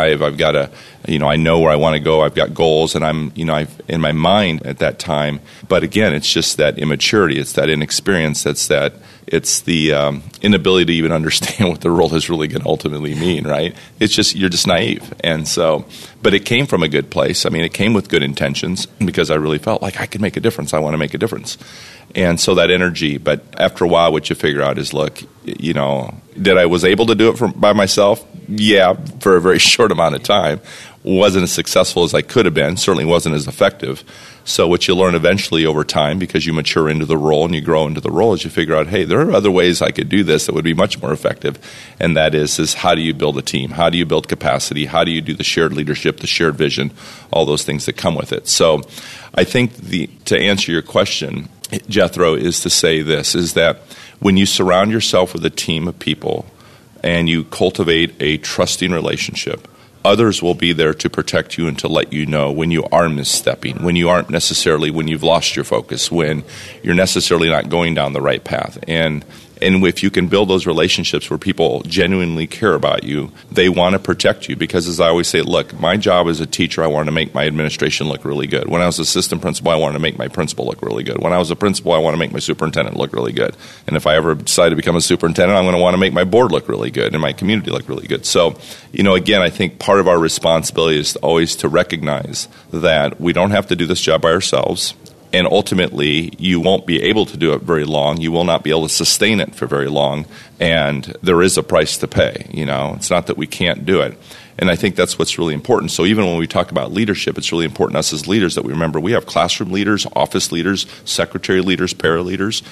drive, 0.00 0.22
I've 0.22 0.38
got 0.38 0.56
a, 0.56 0.70
you 1.06 1.18
know, 1.18 1.28
I 1.28 1.36
know 1.36 1.60
where 1.60 1.70
I 1.70 1.76
want 1.76 1.94
to 1.94 2.00
go, 2.00 2.22
I've 2.22 2.34
got 2.34 2.54
goals, 2.54 2.94
and 2.94 3.04
I'm, 3.04 3.32
you 3.34 3.44
know, 3.44 3.54
I've 3.54 3.80
in 3.88 4.00
my 4.00 4.12
mind 4.12 4.66
at 4.66 4.78
that 4.78 4.98
time. 4.98 5.40
But 5.68 5.82
again, 5.82 6.14
it's 6.14 6.30
just 6.30 6.56
that 6.56 6.78
immaturity, 6.78 7.38
it's 7.38 7.52
that 7.54 7.68
inexperience, 7.68 8.42
That's 8.42 8.68
that 8.68 8.94
it's 9.26 9.60
the 9.60 9.92
um, 9.92 10.22
inability 10.42 10.86
to 10.86 10.92
even 10.92 11.12
understand 11.20 11.68
what 11.70 11.80
the 11.80 11.90
role 11.90 12.14
is 12.14 12.28
really 12.28 12.48
going 12.48 12.62
to 12.62 12.68
ultimately 12.68 13.14
mean, 13.14 13.46
right? 13.46 13.74
It's 13.98 14.14
just 14.14 14.34
you're 14.34 14.48
just 14.48 14.66
naive, 14.66 15.14
and 15.22 15.46
so. 15.46 15.84
But 16.22 16.34
it 16.34 16.44
came 16.44 16.66
from 16.66 16.82
a 16.82 16.88
good 16.88 17.10
place. 17.10 17.46
I 17.46 17.48
mean, 17.48 17.64
it 17.64 17.72
came 17.72 17.94
with 17.94 18.10
good 18.10 18.22
intentions 18.22 18.84
because 18.84 19.30
I 19.30 19.36
really 19.36 19.58
felt 19.58 19.80
like 19.80 19.98
I 20.00 20.06
could 20.06 20.20
make 20.20 20.36
a 20.36 20.40
difference. 20.40 20.74
I 20.74 20.78
want 20.78 20.92
to 20.94 20.98
make 20.98 21.14
a 21.14 21.18
difference, 21.18 21.56
and 22.14 22.38
so 22.38 22.54
that 22.56 22.70
energy. 22.70 23.18
But 23.18 23.42
after 23.58 23.84
a 23.84 23.88
while, 23.88 24.12
what 24.12 24.28
you 24.28 24.36
figure 24.36 24.62
out 24.62 24.78
is, 24.78 24.92
look, 24.92 25.22
you 25.44 25.72
know, 25.72 26.14
that 26.36 26.58
I 26.58 26.66
was 26.66 26.84
able 26.84 27.06
to 27.06 27.14
do 27.14 27.30
it 27.30 27.38
for, 27.38 27.48
by 27.48 27.72
myself. 27.72 28.26
Yeah, 28.50 28.94
for 29.20 29.36
a 29.36 29.40
very 29.40 29.58
short 29.72 29.92
amount 29.92 30.16
of 30.16 30.22
time, 30.22 30.60
wasn't 31.02 31.44
as 31.44 31.52
successful 31.52 32.04
as 32.04 32.12
I 32.12 32.22
could 32.22 32.44
have 32.44 32.54
been. 32.54 32.76
Certainly 32.76 33.06
wasn't 33.06 33.34
as 33.34 33.46
effective. 33.46 34.04
So 34.44 34.66
what 34.66 34.88
you 34.88 34.94
learn 34.94 35.14
eventually 35.14 35.64
over 35.64 35.84
time, 35.84 36.18
because 36.18 36.44
you 36.44 36.52
mature 36.52 36.88
into 36.88 37.06
the 37.06 37.16
role 37.16 37.44
and 37.44 37.54
you 37.54 37.60
grow 37.60 37.86
into 37.86 38.00
the 38.00 38.10
role, 38.10 38.34
is 38.34 38.44
you 38.44 38.50
figure 38.50 38.74
out, 38.74 38.88
hey, 38.88 39.04
there 39.04 39.20
are 39.20 39.32
other 39.32 39.50
ways 39.50 39.80
I 39.80 39.92
could 39.92 40.08
do 40.08 40.24
this 40.24 40.46
that 40.46 40.54
would 40.54 40.64
be 40.64 40.74
much 40.74 41.00
more 41.00 41.12
effective. 41.12 41.58
And 41.98 42.16
that 42.16 42.34
is, 42.34 42.58
is 42.58 42.74
how 42.74 42.94
do 42.94 43.00
you 43.00 43.14
build 43.14 43.38
a 43.38 43.42
team? 43.42 43.70
How 43.70 43.88
do 43.90 43.96
you 43.96 44.04
build 44.04 44.28
capacity? 44.28 44.86
How 44.86 45.04
do 45.04 45.10
you 45.10 45.20
do 45.20 45.34
the 45.34 45.44
shared 45.44 45.72
leadership, 45.72 46.18
the 46.18 46.26
shared 46.26 46.56
vision, 46.56 46.90
all 47.32 47.46
those 47.46 47.64
things 47.64 47.86
that 47.86 47.96
come 47.96 48.14
with 48.14 48.32
it? 48.32 48.48
So 48.48 48.82
I 49.34 49.44
think 49.44 49.76
the 49.76 50.08
to 50.24 50.38
answer 50.38 50.72
your 50.72 50.82
question, 50.82 51.48
Jethro, 51.88 52.34
is 52.34 52.60
to 52.60 52.70
say 52.70 53.02
this: 53.02 53.34
is 53.34 53.54
that 53.54 53.78
when 54.18 54.36
you 54.36 54.46
surround 54.46 54.90
yourself 54.90 55.32
with 55.32 55.44
a 55.44 55.50
team 55.50 55.86
of 55.86 55.98
people 55.98 56.46
and 57.02 57.28
you 57.28 57.44
cultivate 57.44 58.14
a 58.20 58.38
trusting 58.38 58.92
relationship 58.92 59.68
others 60.04 60.42
will 60.42 60.54
be 60.54 60.72
there 60.72 60.94
to 60.94 61.10
protect 61.10 61.58
you 61.58 61.66
and 61.66 61.78
to 61.78 61.88
let 61.88 62.12
you 62.12 62.26
know 62.26 62.50
when 62.50 62.70
you 62.70 62.84
are 62.84 63.06
misstepping, 63.06 63.82
when 63.82 63.96
you 63.96 64.08
aren't 64.08 64.30
necessarily, 64.30 64.90
when 64.90 65.08
you've 65.08 65.22
lost 65.22 65.56
your 65.56 65.64
focus, 65.64 66.10
when 66.10 66.44
you're 66.82 66.94
necessarily 66.94 67.48
not 67.48 67.68
going 67.68 67.94
down 67.94 68.12
the 68.12 68.20
right 68.20 68.42
path. 68.42 68.78
And 68.88 69.24
and 69.62 69.84
if 69.86 70.02
you 70.02 70.10
can 70.10 70.28
build 70.28 70.48
those 70.48 70.66
relationships 70.66 71.28
where 71.28 71.38
people 71.38 71.82
genuinely 71.82 72.46
care 72.46 72.74
about 72.74 73.04
you, 73.04 73.30
they 73.50 73.68
want 73.68 73.94
to 73.94 73.98
protect 73.98 74.48
you. 74.48 74.56
Because 74.56 74.88
as 74.88 75.00
I 75.00 75.08
always 75.08 75.28
say, 75.28 75.42
look, 75.42 75.78
my 75.78 75.96
job 75.96 76.28
as 76.28 76.40
a 76.40 76.46
teacher, 76.46 76.82
I 76.82 76.86
wanted 76.86 77.06
to 77.06 77.12
make 77.12 77.34
my 77.34 77.46
administration 77.46 78.08
look 78.08 78.24
really 78.24 78.46
good. 78.46 78.68
When 78.68 78.80
I 78.80 78.86
was 78.86 78.98
assistant 78.98 79.42
principal, 79.42 79.72
I 79.72 79.76
wanted 79.76 79.94
to 79.94 80.00
make 80.00 80.18
my 80.18 80.28
principal 80.28 80.66
look 80.66 80.82
really 80.82 81.04
good. 81.04 81.18
When 81.18 81.32
I 81.32 81.38
was 81.38 81.50
a 81.50 81.56
principal, 81.56 81.92
I 81.92 81.98
want 81.98 82.14
to 82.14 82.18
make 82.18 82.32
my 82.32 82.38
superintendent 82.38 82.96
look 82.96 83.12
really 83.12 83.32
good. 83.32 83.56
And 83.86 83.96
if 83.96 84.06
I 84.06 84.16
ever 84.16 84.34
decide 84.34 84.70
to 84.70 84.76
become 84.76 84.96
a 84.96 85.00
superintendent, 85.00 85.56
I'm 85.56 85.64
going 85.64 85.76
to 85.76 85.82
want 85.82 85.94
to 85.94 85.98
make 85.98 86.12
my 86.12 86.24
board 86.24 86.52
look 86.52 86.68
really 86.68 86.90
good 86.90 87.12
and 87.12 87.20
my 87.20 87.32
community 87.32 87.70
look 87.70 87.88
really 87.88 88.06
good. 88.06 88.24
So, 88.24 88.58
you 88.92 89.02
know, 89.02 89.14
again, 89.14 89.42
I 89.42 89.50
think 89.50 89.78
part 89.78 90.00
of 90.00 90.08
our 90.08 90.18
responsibility 90.18 90.98
is 90.98 91.16
always 91.16 91.56
to 91.56 91.68
recognize 91.68 92.48
that 92.72 93.20
we 93.20 93.32
don't 93.32 93.50
have 93.50 93.66
to 93.68 93.76
do 93.76 93.86
this 93.86 94.00
job 94.00 94.22
by 94.22 94.30
ourselves 94.30 94.94
and 95.32 95.46
ultimately 95.46 96.32
you 96.38 96.60
won't 96.60 96.86
be 96.86 97.02
able 97.02 97.26
to 97.26 97.36
do 97.36 97.52
it 97.52 97.62
very 97.62 97.84
long. 97.84 98.20
You 98.20 98.32
will 98.32 98.44
not 98.44 98.62
be 98.62 98.70
able 98.70 98.82
to 98.82 98.88
sustain 98.88 99.40
it 99.40 99.54
for 99.54 99.66
very 99.66 99.88
long, 99.88 100.26
and 100.58 101.04
there 101.22 101.42
is 101.42 101.56
a 101.56 101.62
price 101.62 101.98
to 101.98 102.08
pay. 102.08 102.46
You 102.50 102.66
know, 102.66 102.94
it's 102.96 103.10
not 103.10 103.26
that 103.28 103.36
we 103.36 103.46
can't 103.46 103.86
do 103.86 104.00
it. 104.00 104.18
And 104.58 104.70
I 104.70 104.76
think 104.76 104.94
that's 104.94 105.18
what's 105.18 105.38
really 105.38 105.54
important. 105.54 105.90
So 105.90 106.04
even 106.04 106.26
when 106.26 106.36
we 106.36 106.46
talk 106.46 106.70
about 106.70 106.92
leadership, 106.92 107.38
it's 107.38 107.50
really 107.50 107.64
important 107.64 107.96
us 107.96 108.12
as 108.12 108.28
leaders 108.28 108.56
that 108.56 108.64
we 108.64 108.72
remember 108.72 109.00
we 109.00 109.12
have 109.12 109.24
classroom 109.24 109.72
leaders, 109.72 110.06
office 110.14 110.52
leaders, 110.52 110.86
secretary 111.06 111.62
leaders, 111.62 111.94
para 111.94 112.22
leaders, 112.22 112.62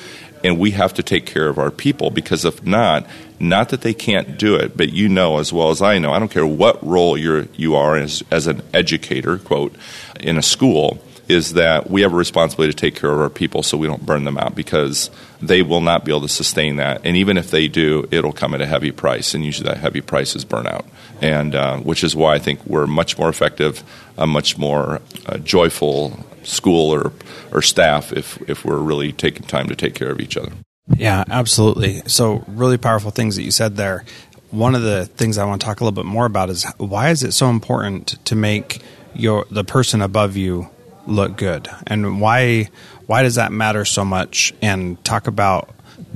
and 0.45 0.59
we 0.59 0.73
have 0.73 0.93
to 0.95 1.03
take 1.03 1.25
care 1.25 1.49
of 1.49 1.59
our 1.59 1.71
people 1.71 2.11
because 2.11 2.45
if 2.45 2.62
not, 2.65 3.07
not 3.41 3.71
that 3.71 3.81
they 3.81 3.95
can't 3.95 4.37
do 4.37 4.55
it, 4.57 4.77
but 4.77 4.93
you 4.93 5.09
know 5.09 5.38
as 5.38 5.50
well 5.50 5.71
as 5.71 5.81
I 5.81 5.99
know, 5.99 6.12
I 6.12 6.19
don't 6.19 6.31
care 6.31 6.47
what 6.47 6.85
role 6.85 7.17
you're 7.17 7.47
you 7.57 7.75
are 7.75 7.97
as 7.97 8.23
as 8.31 8.47
an 8.47 8.62
educator, 8.75 9.38
quote, 9.38 9.75
in 10.21 10.37
a 10.37 10.43
school 10.43 10.99
is 11.28 11.52
that 11.52 11.90
we 11.90 12.00
have 12.00 12.12
a 12.12 12.16
responsibility 12.16 12.73
to 12.73 12.76
take 12.76 12.97
care 12.97 13.12
of 13.12 13.20
our 13.20 13.28
people 13.28 13.62
so 13.62 13.76
we 13.76 13.87
don't 13.87 14.04
burn 14.04 14.25
them 14.25 14.38
out 14.38 14.54
because 14.54 15.11
they 15.42 15.62
will 15.62 15.82
not 15.82 16.04
be 16.04 16.11
able 16.11 16.23
to 16.23 16.28
sustain 16.28 16.76
that. 16.76 17.02
And 17.04 17.16
even 17.16 17.37
if 17.37 17.50
they 17.50 17.68
do, 17.68 18.08
it'll 18.11 18.32
come 18.32 18.54
at 18.54 18.62
a 18.62 18.66
heavy 18.66 18.90
price, 18.90 19.35
and 19.35 19.44
usually 19.44 19.68
that 19.68 19.78
heavy 19.78 20.00
price 20.00 20.35
is 20.35 20.44
burnout. 20.44 20.87
And 21.20 21.54
uh, 21.54 21.78
which 21.78 22.02
is 22.02 22.16
why 22.16 22.35
I 22.35 22.38
think 22.38 22.64
we're 22.64 22.87
much 22.87 23.18
more 23.18 23.28
effective, 23.28 23.82
a 24.16 24.26
much 24.26 24.56
more 24.56 25.02
uh, 25.26 25.38
joyful 25.38 26.18
school 26.44 26.94
or, 26.94 27.12
or 27.52 27.61
staff 27.61 28.12
if, 28.12 28.40
if 28.49 28.64
we're 28.64 28.78
really 28.78 29.12
taking 29.12 29.47
time 29.47 29.68
to 29.68 29.76
take 29.76 29.94
care 29.94 30.11
of 30.11 30.20
each 30.20 30.37
other. 30.37 30.52
Yeah, 30.97 31.25
absolutely. 31.28 32.00
So, 32.06 32.44
really 32.47 32.78
powerful 32.78 33.11
things 33.11 33.37
that 33.37 33.42
you 33.42 33.50
said 33.50 33.76
there. 33.76 34.06
One 34.50 34.75
of 34.75 34.80
the 34.80 35.04
things 35.04 35.37
I 35.37 35.44
want 35.44 35.61
to 35.61 35.66
talk 35.66 35.80
a 35.80 35.85
little 35.85 35.94
bit 35.94 36.06
more 36.06 36.25
about 36.25 36.49
is 36.49 36.64
why 36.78 37.11
is 37.11 37.23
it 37.23 37.32
so 37.32 37.50
important 37.50 38.25
to 38.25 38.35
make 38.35 38.80
your 39.14 39.44
the 39.50 39.64
person 39.64 40.00
above 40.00 40.37
you 40.37 40.70
look 41.09 41.37
good, 41.37 41.69
and 41.87 42.21
why 42.21 42.71
why 43.07 43.23
does 43.23 43.37
that 43.37 43.53
matter 43.53 43.85
so 43.85 44.05
much? 44.05 44.55
And 44.62 45.03
talk 45.05 45.27
about 45.27 45.71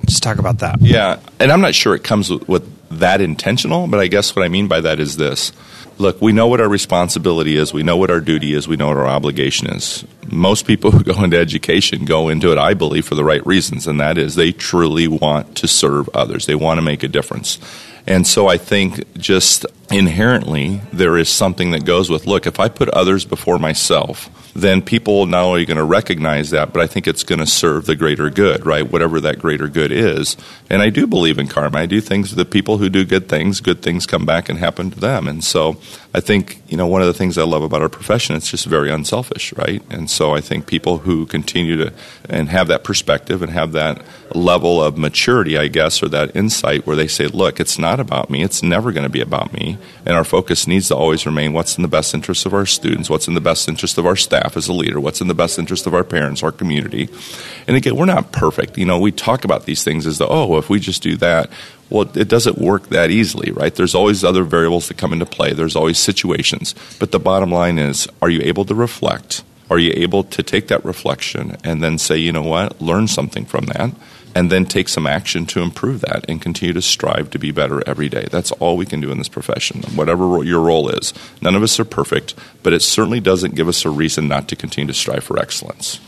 just 0.06 0.22
talk 0.22 0.38
about 0.38 0.60
that. 0.60 0.80
Yeah, 0.80 1.18
and 1.40 1.50
I'm 1.50 1.60
not 1.60 1.74
sure 1.74 1.94
it 1.94 2.04
comes 2.04 2.30
with, 2.30 2.48
with 2.48 2.98
that 3.00 3.20
intentional, 3.20 3.86
but 3.86 4.00
I 4.00 4.06
guess 4.06 4.36
what 4.36 4.44
I 4.44 4.48
mean 4.48 4.68
by 4.68 4.80
that 4.80 5.00
is 5.00 5.16
this. 5.16 5.52
Look, 5.98 6.20
we 6.20 6.32
know 6.32 6.46
what 6.46 6.60
our 6.60 6.68
responsibility 6.68 7.56
is. 7.56 7.72
We 7.72 7.82
know 7.82 7.96
what 7.96 8.10
our 8.10 8.20
duty 8.20 8.54
is. 8.54 8.66
We 8.66 8.76
know 8.76 8.88
what 8.88 8.96
our 8.96 9.06
obligation 9.06 9.68
is. 9.68 10.04
Most 10.30 10.66
people 10.66 10.90
who 10.92 11.02
go 11.02 11.22
into 11.22 11.38
education 11.38 12.04
go 12.04 12.28
into 12.28 12.52
it, 12.52 12.58
I 12.58 12.74
believe, 12.74 13.06
for 13.06 13.14
the 13.14 13.24
right 13.24 13.44
reasons, 13.46 13.86
and 13.86 14.00
that 14.00 14.18
is 14.18 14.34
they 14.34 14.52
truly 14.52 15.08
want 15.08 15.56
to 15.58 15.68
serve 15.68 16.08
others. 16.14 16.46
They 16.46 16.54
want 16.54 16.78
to 16.78 16.82
make 16.82 17.02
a 17.02 17.08
difference. 17.08 17.58
And 18.06 18.26
so 18.26 18.48
I 18.48 18.56
think 18.56 19.16
just 19.16 19.64
inherently 19.90 20.80
there 20.92 21.16
is 21.16 21.28
something 21.28 21.70
that 21.70 21.84
goes 21.84 22.10
with 22.10 22.26
look, 22.26 22.46
if 22.46 22.58
I 22.58 22.68
put 22.68 22.88
others 22.88 23.24
before 23.24 23.58
myself, 23.58 24.30
then 24.54 24.82
people 24.82 25.26
not 25.26 25.44
only 25.44 25.62
are 25.62 25.66
going 25.66 25.76
to 25.76 25.84
recognize 25.84 26.50
that, 26.50 26.72
but 26.72 26.82
I 26.82 26.86
think 26.86 27.06
it's 27.06 27.22
going 27.22 27.38
to 27.38 27.46
serve 27.46 27.86
the 27.86 27.96
greater 27.96 28.28
good, 28.28 28.66
right? 28.66 28.90
Whatever 28.90 29.20
that 29.20 29.38
greater 29.38 29.68
good 29.68 29.92
is. 29.92 30.36
And 30.68 30.82
I 30.82 30.90
do 30.90 31.06
believe 31.06 31.38
in 31.38 31.46
karma. 31.46 31.78
I 31.78 31.86
do 31.86 32.00
things 32.00 32.34
that 32.34 32.50
people 32.50 32.78
who 32.78 32.90
do 32.90 33.04
good 33.04 33.28
things, 33.28 33.60
good 33.60 33.82
things 33.82 34.04
come 34.04 34.26
back 34.26 34.48
and 34.48 34.58
happen 34.58 34.90
to 34.90 35.00
them. 35.00 35.26
And 35.26 35.42
so 35.42 35.78
I 36.14 36.20
think, 36.20 36.62
you 36.68 36.76
know, 36.76 36.86
one 36.86 37.00
of 37.00 37.06
the 37.06 37.14
things 37.14 37.38
I 37.38 37.44
love 37.44 37.62
about 37.62 37.80
our 37.80 37.88
profession, 37.88 38.36
it's 38.36 38.50
just 38.50 38.66
very 38.66 38.90
unselfish, 38.90 39.54
right? 39.54 39.82
And 39.88 40.10
so 40.10 40.34
I 40.34 40.42
think 40.42 40.66
people 40.66 40.98
who 40.98 41.24
continue 41.24 41.76
to 41.78 41.92
and 42.28 42.50
have 42.50 42.68
that 42.68 42.84
perspective 42.84 43.40
and 43.40 43.50
have 43.50 43.72
that 43.72 44.02
level 44.34 44.82
of 44.82 44.98
maturity, 44.98 45.56
I 45.56 45.68
guess, 45.68 46.02
or 46.02 46.08
that 46.08 46.36
insight 46.36 46.86
where 46.86 46.96
they 46.96 47.08
say, 47.08 47.28
look, 47.28 47.60
it's 47.60 47.78
not 47.78 47.98
about 47.98 48.28
me. 48.28 48.42
It's 48.42 48.62
never 48.62 48.92
going 48.92 49.04
to 49.04 49.08
be 49.08 49.22
about 49.22 49.54
me. 49.54 49.78
And 50.04 50.14
our 50.14 50.24
focus 50.24 50.66
needs 50.66 50.88
to 50.88 50.96
always 50.96 51.24
remain 51.24 51.54
what's 51.54 51.78
in 51.78 51.82
the 51.82 51.88
best 51.88 52.12
interest 52.12 52.44
of 52.44 52.52
our 52.52 52.66
students, 52.66 53.08
what's 53.08 53.26
in 53.26 53.32
the 53.32 53.40
best 53.40 53.66
interest 53.66 53.96
of 53.96 54.04
our 54.04 54.16
staff 54.16 54.54
as 54.54 54.68
a 54.68 54.74
leader, 54.74 55.00
what's 55.00 55.22
in 55.22 55.28
the 55.28 55.34
best 55.34 55.58
interest 55.58 55.86
of 55.86 55.94
our 55.94 56.04
parents, 56.04 56.42
our 56.42 56.52
community. 56.52 57.08
And 57.66 57.74
again, 57.74 57.96
we're 57.96 58.04
not 58.04 58.32
perfect. 58.32 58.76
You 58.76 58.84
know, 58.84 58.98
we 58.98 59.12
talk 59.12 59.46
about 59.46 59.64
these 59.64 59.82
things 59.82 60.06
as 60.06 60.18
though, 60.18 60.28
oh, 60.28 60.58
if 60.58 60.68
we 60.68 60.78
just 60.78 61.02
do 61.02 61.16
that, 61.16 61.48
well, 61.92 62.10
it 62.16 62.28
doesn't 62.28 62.56
work 62.56 62.88
that 62.88 63.10
easily, 63.10 63.52
right? 63.52 63.74
There's 63.74 63.94
always 63.94 64.24
other 64.24 64.44
variables 64.44 64.88
that 64.88 64.96
come 64.96 65.12
into 65.12 65.26
play. 65.26 65.52
There's 65.52 65.76
always 65.76 65.98
situations. 65.98 66.74
But 66.98 67.12
the 67.12 67.20
bottom 67.20 67.52
line 67.52 67.78
is, 67.78 68.08
are 68.22 68.30
you 68.30 68.40
able 68.42 68.64
to 68.64 68.74
reflect? 68.74 69.44
Are 69.70 69.78
you 69.78 69.92
able 69.94 70.24
to 70.24 70.42
take 70.42 70.68
that 70.68 70.84
reflection 70.84 71.56
and 71.62 71.82
then 71.82 71.98
say, 71.98 72.16
you 72.16 72.32
know 72.32 72.42
what, 72.42 72.80
learn 72.80 73.08
something 73.08 73.44
from 73.44 73.66
that? 73.66 73.92
and 74.34 74.50
then 74.50 74.64
take 74.64 74.88
some 74.88 75.06
action 75.06 75.44
to 75.44 75.60
improve 75.60 76.00
that 76.00 76.24
and 76.26 76.40
continue 76.40 76.72
to 76.72 76.80
strive 76.80 77.28
to 77.28 77.38
be 77.38 77.50
better 77.50 77.86
every 77.86 78.08
day. 78.08 78.26
That's 78.30 78.50
all 78.52 78.78
we 78.78 78.86
can 78.86 78.98
do 78.98 79.10
in 79.12 79.18
this 79.18 79.28
profession, 79.28 79.82
whatever 79.94 80.42
your 80.42 80.62
role 80.62 80.88
is. 80.88 81.12
None 81.42 81.54
of 81.54 81.62
us 81.62 81.78
are 81.78 81.84
perfect, 81.84 82.34
but 82.62 82.72
it 82.72 82.80
certainly 82.80 83.20
doesn't 83.20 83.54
give 83.54 83.68
us 83.68 83.84
a 83.84 83.90
reason 83.90 84.28
not 84.28 84.48
to 84.48 84.56
continue 84.56 84.86
to 84.86 84.98
strive 84.98 85.24
for 85.24 85.38
excellence. 85.38 86.00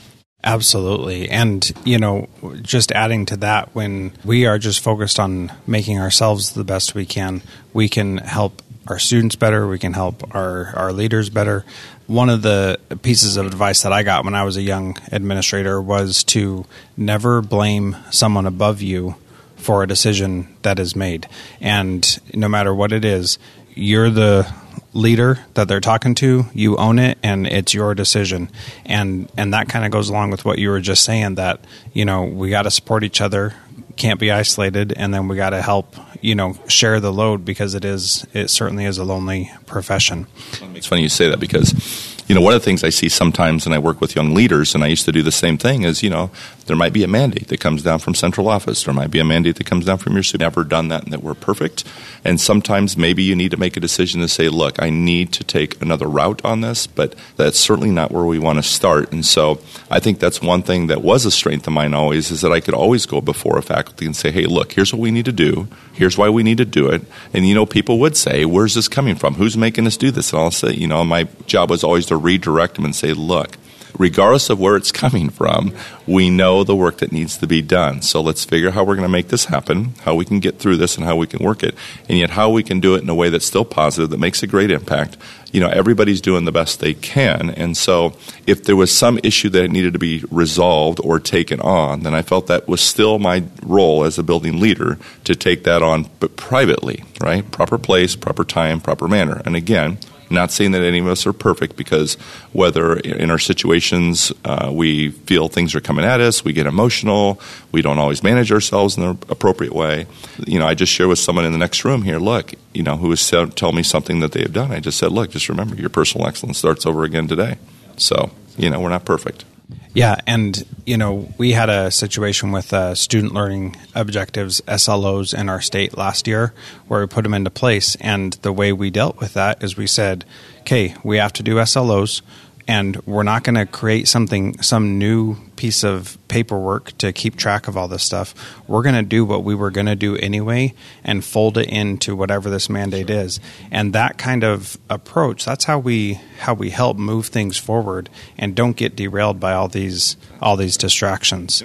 Absolutely. 0.45 1.31
And, 1.31 1.73
you 1.85 1.99
know, 1.99 2.29
just 2.61 2.93
adding 2.93 3.27
to 3.27 3.37
that, 3.39 3.75
when 3.75 4.13
we 4.25 4.47
are 4.47 4.59
just 4.59 4.81
focused 4.81 5.19
on 5.19 5.51
making 5.67 5.99
ourselves 5.99 6.53
the 6.53 6.65
best 6.65 6.95
we 6.95 7.07
can, 7.07 7.43
we 7.73 7.89
can 7.89 8.19
help 8.19 8.61
our 8.87 8.99
students 8.99 9.37
better, 9.37 9.67
we 9.67 9.79
can 9.79 9.95
help 9.95 10.35
our, 10.35 10.75
our 10.77 10.93
leaders 10.93 11.31
better 11.31 11.65
one 12.07 12.29
of 12.29 12.43
the 12.43 12.79
pieces 13.03 13.37
of 13.37 13.47
advice 13.47 13.83
that 13.83 13.93
I 13.93 14.03
got 14.03 14.25
when 14.25 14.35
I 14.35 14.45
was 14.45 14.57
a 14.57 14.63
young 14.63 14.99
administrator 15.11 15.81
was 15.81 16.23
to 16.25 16.67
never 16.97 17.41
blame 17.41 17.97
someone 18.11 18.47
above 18.47 18.83
you 18.83 19.17
for 19.57 19.83
a 19.83 19.89
decision 19.89 20.55
that 20.63 20.79
is 20.79 20.95
made. 20.95 21.27
And 21.61 22.07
no 22.35 22.49
matter 22.49 22.75
what 22.75 22.93
it 22.93 23.05
is, 23.05 23.39
you're 23.75 24.11
the 24.11 24.53
leader 24.95 25.41
that 25.55 25.69
they're 25.69 25.81
talking 25.81 26.15
to, 26.15 26.47
you 26.55 26.77
own 26.77 26.99
it 26.99 27.19
and 27.23 27.47
it's 27.47 27.75
your 27.75 27.95
decision. 27.95 28.49
And 28.87 29.31
and 29.37 29.53
that 29.53 29.69
kind 29.69 29.85
of 29.85 29.91
goes 29.91 30.09
along 30.09 30.31
with 30.31 30.45
what 30.45 30.59
you 30.59 30.71
were 30.71 30.81
just 30.81 31.05
saying 31.05 31.35
that, 31.35 31.61
you 31.93 32.05
know, 32.05 32.25
we 32.25 32.49
got 32.49 32.63
to 32.63 32.71
support 32.71 33.05
each 33.05 33.21
other, 33.21 33.55
can't 33.97 34.19
be 34.19 34.31
isolated 34.31 34.93
and 34.93 35.13
then 35.13 35.29
we 35.29 35.37
got 35.37 35.51
to 35.51 35.61
help, 35.61 35.97
you 36.21 36.35
know, 36.35 36.57
share 36.69 37.01
the 37.01 37.13
load 37.13 37.45
because 37.45 37.75
it 37.75 37.85
is 37.85 38.27
it 38.33 38.49
certainly 38.49 38.85
is 38.85 38.99
a 38.99 39.05
lonely 39.05 39.51
profession. 39.67 40.27
It's 40.75 40.87
funny 40.87 41.03
you 41.03 41.09
say 41.09 41.29
that 41.29 41.41
because 41.41 42.14
you 42.27 42.35
know, 42.35 42.41
one 42.41 42.55
of 42.55 42.61
the 42.61 42.65
things 42.65 42.85
I 42.85 42.91
see 42.91 43.09
sometimes, 43.09 43.67
and 43.67 43.75
I 43.75 43.79
work 43.79 44.01
with 44.01 44.15
young 44.15 44.35
leaders, 44.35 44.75
and 44.75 44.85
I 44.85 44.89
used 44.89 45.05
to 45.07 45.13
do 45.13 45.23
the 45.23 45.33
same 45.33 45.59
thing, 45.59 45.83
is, 45.83 46.03
you 46.03 46.11
know, 46.11 46.31
there 46.67 46.77
might 46.77 46.93
be 46.93 47.05
a 47.05 47.09
mandate 47.09 47.49
that 47.49 47.61
comes 47.61 47.83
down 47.83 47.99
from 47.99 48.15
central 48.15 48.49
office. 48.49 48.85
There 48.85 48.95
might 48.95 49.11
be 49.11 49.19
a 49.19 49.25
mandate 49.25 49.57
that 49.57 49.67
comes 49.67 49.85
down 49.85 49.99
from 49.99 50.15
your 50.15 50.23
super. 50.23 50.45
Never 50.45 50.65
done 50.65 50.89
that 50.89 51.05
and 51.05 51.13
that 51.13 51.23
we're 51.23 51.35
perfect. 51.35 51.85
And 52.25 52.41
sometimes 52.41 52.97
maybe 52.97 53.23
you 53.23 53.35
need 53.37 53.51
to 53.51 53.57
make 53.57 53.77
a 53.77 53.81
decision 53.81 54.21
to 54.21 54.29
say, 54.29 54.49
look, 54.49 54.83
I 54.83 54.91
need 54.91 55.33
to 55.35 55.45
take 55.45 55.81
another 55.81 56.07
route 56.07 56.45
on 56.45 56.61
this, 56.61 56.87
but 56.87 57.15
that's 57.37 57.59
certainly 57.59 57.91
not 57.91 58.11
where 58.11 58.25
we 58.25 58.39
want 58.39 58.59
to 58.59 58.63
start. 58.63 59.13
And 59.13 59.25
so 59.25 59.61
I 59.91 60.01
think 60.01 60.19
that's 60.19 60.43
one 60.43 60.63
thing 60.63 60.89
that 60.89 61.03
was 61.03 61.25
a 61.25 61.31
strength 61.31 61.67
of 61.67 61.73
mine 61.73 61.95
always 61.95 62.31
is 62.31 62.41
that 62.41 62.53
I 62.53 62.61
could 62.61 62.75
always 62.75 63.07
go 63.07 63.21
before 63.21 63.59
a 63.59 63.63
faculty 63.63 64.07
and 64.07 64.17
say, 64.17 64.31
hey, 64.31 64.47
look, 64.47 64.73
here's 64.73 64.93
what 64.93 65.01
we 65.01 65.11
need 65.11 65.27
to 65.27 65.33
do. 65.33 65.69
Here's 65.93 66.19
why 66.19 66.29
we 66.29 66.43
need 66.43 66.59
to 66.59 66.65
do 66.65 66.89
it. 66.89 67.03
And, 67.33 67.47
you 67.47 67.55
know, 67.55 67.67
people 67.67 67.99
would 68.01 68.17
say, 68.17 68.45
where's 68.45 68.75
this 68.75 68.89
coming 68.89 69.15
from? 69.15 69.35
Who's 69.35 69.57
making 69.57 69.87
us 69.87 69.97
do 69.97 70.11
this? 70.11 70.33
And 70.33 70.43
I'll 70.43 70.51
say, 70.51 70.73
you 70.73 70.89
know, 70.89 71.05
my 71.05 71.25
job 71.47 71.71
was 71.71 71.85
always 71.85 72.07
to 72.07 72.14
redirect 72.17 72.75
them 72.77 72.85
and 72.85 72.95
say, 72.95 73.13
look, 73.13 73.57
regardless 73.99 74.51
of 74.51 74.61
where 74.61 74.77
it's 74.77 74.93
coming 75.05 75.31
from, 75.31 75.75
we 76.07 76.31
know 76.31 76.65
the 76.65 76.77
work 76.77 76.99
that 76.99 77.13
needs 77.13 77.39
to 77.39 77.47
be 77.47 77.63
done. 77.63 78.03
So 78.03 78.21
let's 78.21 78.45
figure 78.45 78.71
how 78.71 78.85
we're 78.85 78.97
going 78.97 79.07
to 79.07 79.13
make 79.13 79.29
this 79.29 79.47
happen, 79.47 79.95
how 80.03 80.15
we 80.15 80.25
can 80.25 80.41
get 80.41 80.59
through 80.59 80.77
this, 80.77 80.97
and 80.97 81.05
how 81.05 81.17
we 81.17 81.27
can 81.27 81.45
work 81.45 81.63
it, 81.63 81.75
and 82.09 82.19
yet 82.19 82.31
how 82.31 82.51
we 82.51 82.63
can 82.63 82.81
do 82.81 82.95
it 82.95 83.03
in 83.03 83.09
a 83.09 83.15
way 83.15 83.29
that's 83.29 83.47
still 83.47 83.65
positive, 83.65 84.11
that 84.11 84.19
makes 84.19 84.43
a 84.43 84.47
great 84.47 84.71
impact. 84.71 85.17
You 85.53 85.61
know, 85.61 85.69
everybody's 85.69 86.21
doing 86.21 86.47
the 86.47 86.53
best 86.53 86.81
they 86.81 86.95
can, 86.95 87.51
and 87.51 87.77
so 87.77 88.17
if 88.45 88.65
there 88.65 88.75
was 88.75 88.93
some 88.93 89.21
issue 89.23 89.49
that 89.51 89.71
needed 89.71 89.93
to 89.93 90.01
be 90.01 90.25
resolved 90.31 90.99
or 91.01 91.21
taken 91.21 91.61
on, 91.61 92.01
then 92.01 92.13
I 92.13 92.23
felt 92.23 92.49
that 92.49 92.67
was 92.67 92.81
still 92.81 93.21
my 93.21 93.45
role 93.63 94.05
as 94.05 94.19
a 94.19 94.25
building 94.25 94.59
leader 94.59 94.99
to 95.23 95.37
take 95.37 95.63
that 95.65 95.81
on, 95.81 96.09
but 96.19 96.37
privately, 96.37 97.05
right? 97.21 97.49
Proper 97.53 97.79
place, 97.79 98.17
proper 98.17 98.45
time, 98.45 98.81
proper 98.81 99.07
manner. 99.07 99.43
And 99.45 99.55
again, 99.55 99.99
not 100.31 100.51
saying 100.51 100.73
that 100.73 100.83
any 100.83 100.99
of 100.99 101.07
us 101.07 101.27
are 101.27 101.33
perfect 101.33 101.77
because 101.77 102.15
whether 102.53 102.97
in 102.97 103.31
our 103.31 103.39
situations 103.39 104.33
uh, 104.45 104.71
we 104.73 105.11
feel 105.11 105.49
things 105.49 105.75
are 105.75 105.81
coming 105.81 106.05
at 106.05 106.21
us, 106.21 106.45
we 106.45 106.53
get 106.53 106.67
emotional, 106.67 107.41
we 107.73 107.83
don't 107.83 107.99
always 107.99 108.23
manage 108.23 108.51
ourselves 108.51 108.97
in 108.97 109.03
the 109.03 109.11
appropriate 109.29 109.75
way. 109.75 110.07
You 110.47 110.59
know, 110.59 110.67
I 110.67 110.75
just 110.75 110.93
share 110.93 111.09
with 111.09 111.19
someone 111.19 111.45
in 111.45 111.53
the 111.53 111.59
next 111.59 111.85
room 111.85 112.03
here, 112.03 112.19
look, 112.19 112.53
you 112.73 112.83
know, 112.83 112.97
who 112.97 113.11
has 113.11 113.29
tell 113.29 113.73
me 113.73 113.83
something 113.83 114.21
that 114.21 114.33
they 114.33 114.43
have 114.43 114.53
done. 114.53 114.73
I 114.73 114.81
just 114.81 114.99
said, 114.99 115.13
look, 115.13 115.31
just 115.31 115.49
remember 115.49 115.75
your 115.77 115.91
personal 115.91 116.27
excellence 116.27 116.59
starts 116.59 116.87
over 116.87 117.05
again 117.05 117.29
today. 117.29 117.59
So, 117.97 118.31
you 118.57 118.71
know, 118.71 118.81
we're 118.81 118.91
not 118.91 119.05
perfect. 119.05 119.45
Yeah, 119.95 120.17
and 120.27 120.65
you 120.85 120.97
know 120.97 121.33
we 121.39 121.53
had 121.53 121.71
a 121.71 121.91
situation 121.91 122.53
with 122.53 122.73
uh, 122.73 122.95
student 122.95 123.33
learning 123.33 123.77
objectives 123.95 124.61
(SLOs) 124.67 125.33
in 125.39 125.49
our 125.49 125.61
state 125.61 125.97
last 125.97 126.27
year, 126.27 126.53
where 126.89 127.01
we 127.01 127.07
put 127.07 127.23
them 127.23 127.33
into 127.33 127.51
place, 127.51 127.97
and 127.97 128.35
the 128.43 128.53
way 128.53 128.73
we 128.73 128.91
dealt 128.91 129.19
with 129.21 129.35
that 129.35 129.63
is 129.63 129.77
we 129.77 129.87
said, 129.87 130.25
"Okay, 130.61 130.95
we 131.05 131.17
have 131.19 131.33
to 131.35 131.43
do 131.43 131.57
SLOs 131.57 132.23
and 132.67 132.97
we're 133.07 133.23
not 133.23 133.45
going 133.45 133.57
to 133.57 133.67
create 133.67 134.09
something 134.09 134.61
some 134.63 134.99
new 134.99 135.37
piece 135.57 135.85
of 135.85 136.19
paperwork 136.29 136.97
to 136.99 137.13
keep 137.13 137.37
track 137.37 137.69
of 137.69 137.77
all 137.77 137.89
this 137.89 138.03
stuff. 138.03 138.35
We're 138.67 138.83
going 138.83 138.95
to 138.95 139.03
do 139.03 139.25
what 139.25 139.45
we 139.45 139.55
were 139.55 139.71
going 139.71 139.87
to 139.87 139.97
do 139.97 140.17
anyway 140.17 140.75
and 141.03 141.25
fold 141.25 141.59
it 141.59 141.69
into 141.69 142.17
whatever 142.17 142.51
this 142.51 142.69
mandate 142.69 143.11
is. 143.11 143.39
And 143.71 143.93
that 143.93 144.19
kind 144.19 144.45
of 144.45 144.79
approach 144.89 145.45
that's 145.45 145.65
how 145.65 145.79
we 145.79 146.21
how 146.41 146.55
we 146.55 146.71
help 146.71 146.97
move 146.97 147.27
things 147.27 147.59
forward 147.59 148.09
and 148.39 148.55
don't 148.55 148.77
get 148.77 148.97
derailed 148.97 149.39
by 149.41 149.53
all 149.53 149.69
these 149.69 150.17
all 150.41 150.57
these 150.57 150.77
distractions. 150.77 151.63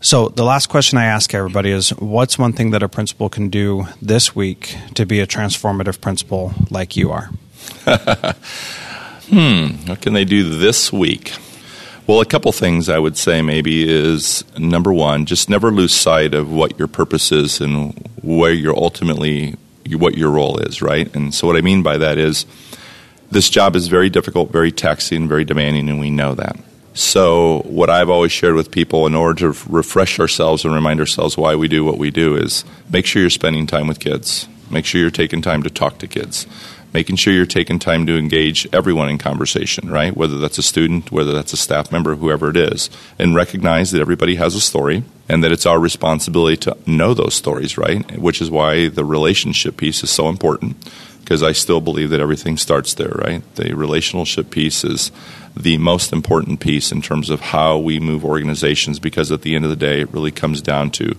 So 0.00 0.28
the 0.28 0.44
last 0.44 0.68
question 0.68 0.98
I 0.98 1.06
ask 1.06 1.34
everybody 1.34 1.70
is 1.70 1.90
what's 1.90 2.38
one 2.38 2.52
thing 2.52 2.70
that 2.70 2.82
a 2.82 2.88
principal 2.88 3.28
can 3.28 3.48
do 3.48 3.86
this 4.00 4.36
week 4.36 4.76
to 4.94 5.06
be 5.06 5.20
a 5.20 5.26
transformative 5.26 6.00
principal 6.00 6.52
like 6.70 6.96
you 6.96 7.10
are 7.10 7.30
Hmm, 9.28 9.88
what 9.88 10.00
can 10.00 10.12
they 10.12 10.24
do 10.24 10.56
this 10.56 10.92
week? 10.92 11.32
Well, 12.06 12.20
a 12.20 12.24
couple 12.24 12.52
things 12.52 12.88
I 12.88 13.00
would 13.00 13.16
say 13.16 13.42
maybe 13.42 13.88
is 13.88 14.44
number 14.56 14.92
one, 14.92 15.26
just 15.26 15.50
never 15.50 15.72
lose 15.72 15.92
sight 15.92 16.32
of 16.32 16.52
what 16.52 16.78
your 16.78 16.86
purpose 16.86 17.32
is 17.32 17.60
and 17.60 17.92
where 18.22 18.52
you're 18.52 18.76
ultimately, 18.76 19.56
what 19.90 20.16
your 20.16 20.30
role 20.30 20.58
is, 20.58 20.80
right? 20.80 21.12
And 21.16 21.34
so, 21.34 21.48
what 21.48 21.56
I 21.56 21.60
mean 21.60 21.82
by 21.82 21.98
that 21.98 22.18
is 22.18 22.46
this 23.32 23.50
job 23.50 23.74
is 23.74 23.88
very 23.88 24.08
difficult, 24.08 24.52
very 24.52 24.70
taxing, 24.70 25.26
very 25.26 25.44
demanding, 25.44 25.88
and 25.88 25.98
we 25.98 26.10
know 26.10 26.34
that. 26.34 26.56
So, 26.94 27.62
what 27.62 27.90
I've 27.90 28.08
always 28.08 28.30
shared 28.30 28.54
with 28.54 28.70
people 28.70 29.08
in 29.08 29.16
order 29.16 29.52
to 29.52 29.58
refresh 29.68 30.20
ourselves 30.20 30.64
and 30.64 30.72
remind 30.72 31.00
ourselves 31.00 31.36
why 31.36 31.56
we 31.56 31.66
do 31.66 31.84
what 31.84 31.98
we 31.98 32.12
do 32.12 32.36
is 32.36 32.64
make 32.92 33.06
sure 33.06 33.20
you're 33.20 33.30
spending 33.30 33.66
time 33.66 33.88
with 33.88 33.98
kids. 33.98 34.46
Make 34.70 34.84
sure 34.84 35.00
you're 35.00 35.10
taking 35.10 35.42
time 35.42 35.64
to 35.64 35.70
talk 35.70 35.98
to 35.98 36.06
kids 36.06 36.46
making 36.96 37.14
sure 37.14 37.30
you're 37.30 37.44
taking 37.44 37.78
time 37.78 38.06
to 38.06 38.16
engage 38.16 38.66
everyone 38.72 39.10
in 39.10 39.18
conversation, 39.18 39.90
right? 39.90 40.16
Whether 40.16 40.38
that's 40.38 40.56
a 40.56 40.62
student, 40.62 41.12
whether 41.12 41.30
that's 41.34 41.52
a 41.52 41.56
staff 41.58 41.92
member, 41.92 42.14
whoever 42.14 42.48
it 42.48 42.56
is, 42.56 42.88
and 43.18 43.34
recognize 43.34 43.90
that 43.90 44.00
everybody 44.00 44.36
has 44.36 44.54
a 44.54 44.62
story 44.62 45.04
and 45.28 45.44
that 45.44 45.52
it's 45.52 45.66
our 45.66 45.78
responsibility 45.78 46.56
to 46.56 46.74
know 46.86 47.12
those 47.12 47.34
stories, 47.34 47.76
right? 47.76 48.18
Which 48.18 48.40
is 48.40 48.50
why 48.50 48.88
the 48.88 49.04
relationship 49.04 49.76
piece 49.76 50.02
is 50.02 50.08
so 50.08 50.30
important 50.30 50.90
because 51.20 51.42
I 51.42 51.52
still 51.52 51.82
believe 51.82 52.08
that 52.10 52.20
everything 52.20 52.56
starts 52.56 52.94
there, 52.94 53.12
right? 53.14 53.42
The 53.56 53.74
relationship 53.74 54.48
piece 54.48 54.82
is 54.82 55.12
the 55.54 55.76
most 55.76 56.14
important 56.14 56.60
piece 56.60 56.92
in 56.92 57.02
terms 57.02 57.28
of 57.28 57.40
how 57.40 57.76
we 57.76 58.00
move 58.00 58.24
organizations 58.24 58.98
because 58.98 59.30
at 59.30 59.42
the 59.42 59.54
end 59.54 59.64
of 59.64 59.70
the 59.70 59.76
day, 59.76 60.00
it 60.00 60.12
really 60.14 60.30
comes 60.30 60.62
down 60.62 60.92
to 60.92 61.14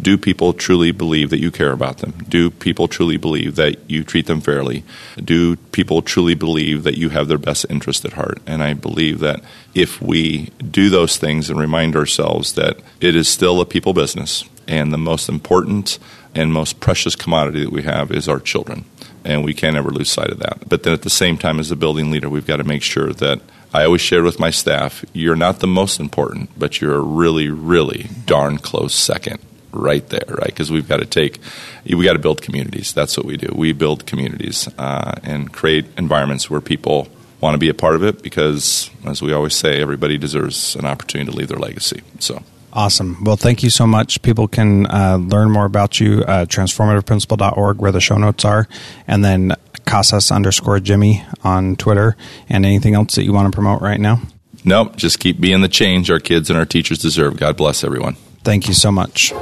do 0.00 0.18
people 0.18 0.52
truly 0.52 0.90
believe 0.92 1.30
that 1.30 1.40
you 1.40 1.50
care 1.50 1.72
about 1.72 1.98
them? 1.98 2.12
Do 2.28 2.50
people 2.50 2.86
truly 2.86 3.16
believe 3.16 3.56
that 3.56 3.90
you 3.90 4.04
treat 4.04 4.26
them 4.26 4.40
fairly? 4.40 4.84
Do 5.22 5.56
people 5.56 6.02
truly 6.02 6.34
believe 6.34 6.82
that 6.82 6.98
you 6.98 7.08
have 7.10 7.28
their 7.28 7.38
best 7.38 7.66
interest 7.70 8.04
at 8.04 8.12
heart? 8.12 8.40
And 8.46 8.62
I 8.62 8.74
believe 8.74 9.20
that 9.20 9.40
if 9.74 10.00
we 10.02 10.50
do 10.70 10.90
those 10.90 11.16
things 11.16 11.48
and 11.48 11.58
remind 11.58 11.96
ourselves 11.96 12.54
that 12.54 12.78
it 13.00 13.16
is 13.16 13.28
still 13.28 13.60
a 13.60 13.66
people 13.66 13.94
business 13.94 14.44
and 14.68 14.92
the 14.92 14.98
most 14.98 15.28
important 15.28 15.98
and 16.34 16.52
most 16.52 16.80
precious 16.80 17.16
commodity 17.16 17.64
that 17.64 17.72
we 17.72 17.82
have 17.82 18.10
is 18.10 18.28
our 18.28 18.40
children. 18.40 18.84
And 19.24 19.44
we 19.44 19.54
can't 19.54 19.76
ever 19.76 19.90
lose 19.90 20.10
sight 20.10 20.30
of 20.30 20.38
that. 20.40 20.68
But 20.68 20.82
then 20.82 20.92
at 20.92 21.02
the 21.02 21.10
same 21.10 21.38
time, 21.38 21.58
as 21.58 21.70
a 21.70 21.76
building 21.76 22.10
leader, 22.10 22.28
we've 22.28 22.46
got 22.46 22.58
to 22.58 22.64
make 22.64 22.82
sure 22.82 23.12
that 23.14 23.40
I 23.72 23.84
always 23.84 24.02
share 24.02 24.22
with 24.22 24.38
my 24.38 24.50
staff, 24.50 25.04
you're 25.12 25.36
not 25.36 25.60
the 25.60 25.66
most 25.66 25.98
important, 25.98 26.50
but 26.56 26.80
you're 26.80 26.94
a 26.94 27.00
really, 27.00 27.48
really 27.48 28.08
darn 28.24 28.58
close 28.58 28.94
second 28.94 29.40
right 29.72 30.06
there, 30.08 30.24
right? 30.28 30.46
Because 30.46 30.70
we've 30.70 30.88
got 30.88 30.98
to 30.98 31.06
take, 31.06 31.38
we 31.84 32.04
got 32.04 32.14
to 32.14 32.18
build 32.18 32.42
communities. 32.42 32.92
That's 32.92 33.16
what 33.16 33.26
we 33.26 33.36
do. 33.36 33.52
We 33.54 33.72
build 33.72 34.06
communities 34.06 34.68
uh, 34.78 35.14
and 35.22 35.52
create 35.52 35.86
environments 35.96 36.50
where 36.50 36.60
people 36.60 37.08
want 37.40 37.54
to 37.54 37.58
be 37.58 37.68
a 37.68 37.74
part 37.74 37.94
of 37.94 38.02
it 38.02 38.22
because, 38.22 38.90
as 39.04 39.22
we 39.22 39.32
always 39.32 39.54
say, 39.54 39.80
everybody 39.80 40.18
deserves 40.18 40.76
an 40.76 40.86
opportunity 40.86 41.30
to 41.30 41.36
leave 41.36 41.48
their 41.48 41.58
legacy. 41.58 42.02
So. 42.18 42.42
Awesome. 42.72 43.24
Well, 43.24 43.36
thank 43.36 43.62
you 43.62 43.70
so 43.70 43.86
much. 43.86 44.20
People 44.20 44.48
can 44.48 44.86
uh, 44.86 45.16
learn 45.16 45.50
more 45.50 45.64
about 45.64 45.98
you, 45.98 46.22
uh, 46.24 46.44
transformativeprincipal.org, 46.44 47.78
where 47.78 47.92
the 47.92 48.00
show 48.00 48.16
notes 48.16 48.44
are, 48.44 48.68
and 49.08 49.24
then 49.24 49.54
Casas 49.86 50.30
underscore 50.30 50.80
Jimmy 50.80 51.24
on 51.42 51.76
Twitter, 51.76 52.16
and 52.50 52.66
anything 52.66 52.94
else 52.94 53.14
that 53.14 53.24
you 53.24 53.32
want 53.32 53.50
to 53.50 53.54
promote 53.54 53.80
right 53.80 54.00
now? 54.00 54.20
Nope. 54.64 54.96
Just 54.96 55.20
keep 55.20 55.40
being 55.40 55.62
the 55.62 55.68
change 55.68 56.10
our 56.10 56.18
kids 56.18 56.50
and 56.50 56.58
our 56.58 56.66
teachers 56.66 56.98
deserve. 56.98 57.38
God 57.38 57.56
bless 57.56 57.84
everyone. 57.84 58.16
Thank 58.46 58.68
you 58.68 58.74
so 58.74 58.92
much. 58.92 59.32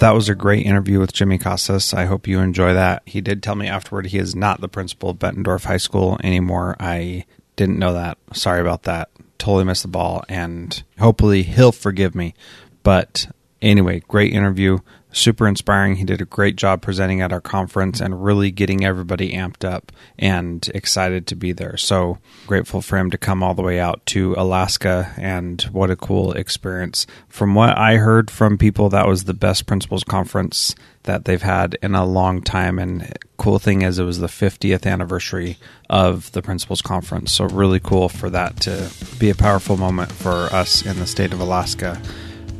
That 0.00 0.10
was 0.12 0.28
a 0.28 0.34
great 0.34 0.66
interview 0.66 0.98
with 0.98 1.12
Jimmy 1.12 1.38
Casas. 1.38 1.94
I 1.94 2.06
hope 2.06 2.26
you 2.26 2.40
enjoy 2.40 2.74
that. 2.74 3.04
He 3.06 3.20
did 3.20 3.40
tell 3.40 3.54
me 3.54 3.68
afterward 3.68 4.06
he 4.06 4.18
is 4.18 4.34
not 4.34 4.60
the 4.60 4.68
principal 4.68 5.10
of 5.10 5.20
Bettendorf 5.20 5.66
High 5.66 5.76
School 5.76 6.18
anymore. 6.24 6.74
I 6.80 7.24
didn't 7.54 7.78
know 7.78 7.92
that. 7.92 8.18
Sorry 8.32 8.60
about 8.60 8.82
that. 8.82 9.10
Totally 9.38 9.62
missed 9.62 9.82
the 9.82 9.88
ball, 9.88 10.24
and 10.28 10.82
hopefully 10.98 11.44
he'll 11.44 11.70
forgive 11.70 12.16
me. 12.16 12.34
But 12.82 13.28
anyway, 13.62 14.02
great 14.08 14.32
interview 14.32 14.80
super 15.14 15.46
inspiring. 15.46 15.96
He 15.96 16.04
did 16.04 16.20
a 16.20 16.26
great 16.26 16.56
job 16.56 16.82
presenting 16.82 17.20
at 17.20 17.32
our 17.32 17.40
conference 17.40 18.00
and 18.00 18.24
really 18.24 18.50
getting 18.50 18.84
everybody 18.84 19.32
amped 19.32 19.64
up 19.64 19.92
and 20.18 20.68
excited 20.74 21.26
to 21.28 21.36
be 21.36 21.52
there. 21.52 21.76
So 21.76 22.18
grateful 22.46 22.82
for 22.82 22.98
him 22.98 23.10
to 23.10 23.18
come 23.18 23.42
all 23.42 23.54
the 23.54 23.62
way 23.62 23.78
out 23.78 24.04
to 24.06 24.34
Alaska 24.36 25.12
and 25.16 25.62
what 25.62 25.90
a 25.90 25.96
cool 25.96 26.32
experience. 26.32 27.06
From 27.28 27.54
what 27.54 27.78
I 27.78 27.96
heard 27.96 28.30
from 28.30 28.58
people, 28.58 28.88
that 28.90 29.06
was 29.06 29.24
the 29.24 29.34
best 29.34 29.66
principals 29.66 30.04
conference 30.04 30.74
that 31.04 31.24
they've 31.26 31.42
had 31.42 31.78
in 31.82 31.94
a 31.94 32.04
long 32.04 32.42
time. 32.42 32.78
And 32.78 33.16
cool 33.36 33.58
thing 33.58 33.82
is, 33.82 33.98
it 33.98 34.04
was 34.04 34.18
the 34.18 34.26
50th 34.26 34.86
anniversary 34.90 35.58
of 35.88 36.32
the 36.32 36.42
principals 36.42 36.82
conference. 36.82 37.32
So 37.32 37.44
really 37.44 37.80
cool 37.80 38.08
for 38.08 38.30
that 38.30 38.60
to 38.62 38.90
be 39.18 39.30
a 39.30 39.34
powerful 39.34 39.76
moment 39.76 40.10
for 40.10 40.48
us 40.52 40.84
in 40.84 40.98
the 40.98 41.06
state 41.06 41.32
of 41.32 41.40
Alaska 41.40 42.00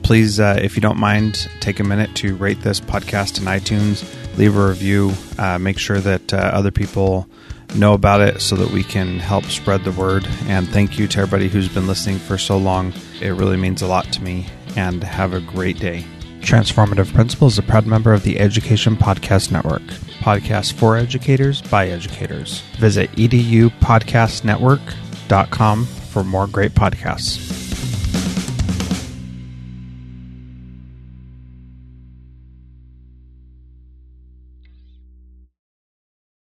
please, 0.05 0.39
uh, 0.39 0.57
if 0.63 0.77
you 0.77 0.83
don't 0.83 0.99
mind, 0.99 1.49
take 1.61 1.81
a 1.81 1.85
minute 1.85 2.15
to 2.17 2.37
rate 2.37 2.61
this 2.61 2.81
podcast 2.81 3.39
in 3.39 3.45
iTunes. 3.47 4.05
leave 4.37 4.57
a 4.57 4.69
review. 4.69 5.13
Uh, 5.39 5.59
make 5.59 5.79
sure 5.79 5.99
that 5.99 6.33
uh, 6.33 6.37
other 6.37 6.71
people 6.71 7.29
know 7.75 7.95
about 7.95 8.21
it 8.21 8.41
so 8.41 8.55
that 8.57 8.71
we 8.71 8.85
can 8.85 9.19
help 9.19 9.45
spread 9.47 9.83
the 9.85 9.93
word. 9.93 10.29
And 10.47 10.69
thank 10.69 10.99
you 10.99 11.09
to 11.09 11.21
everybody 11.21 11.49
who's 11.49 11.69
been 11.69 11.87
listening 11.87 12.19
for 12.19 12.37
so 12.39 12.57
long. 12.59 12.93
It 13.21 13.31
really 13.31 13.57
means 13.57 13.81
a 13.83 13.87
lot 13.87 14.05
to 14.13 14.23
me. 14.23 14.47
And 14.77 15.03
have 15.05 15.35
a 15.35 15.41
great 15.41 15.79
day. 15.79 16.05
Transformative 16.41 17.15
Principal 17.15 17.47
is 17.49 17.59
a 17.59 17.63
proud 17.63 17.87
member 17.87 18.13
of 18.13 18.25
the 18.25 18.39
Education 18.41 18.97
Podcast 18.97 19.51
Network. 19.51 19.83
Podcasts 20.19 20.73
for 20.73 20.97
educators 20.97 21.63
by 21.63 21.89
educators. 21.89 22.61
Visit 22.79 23.11
edupodcastnetwork.com 23.13 25.87
for 25.87 26.25
more 26.25 26.47
great 26.49 26.73
podcasts. 26.73 27.64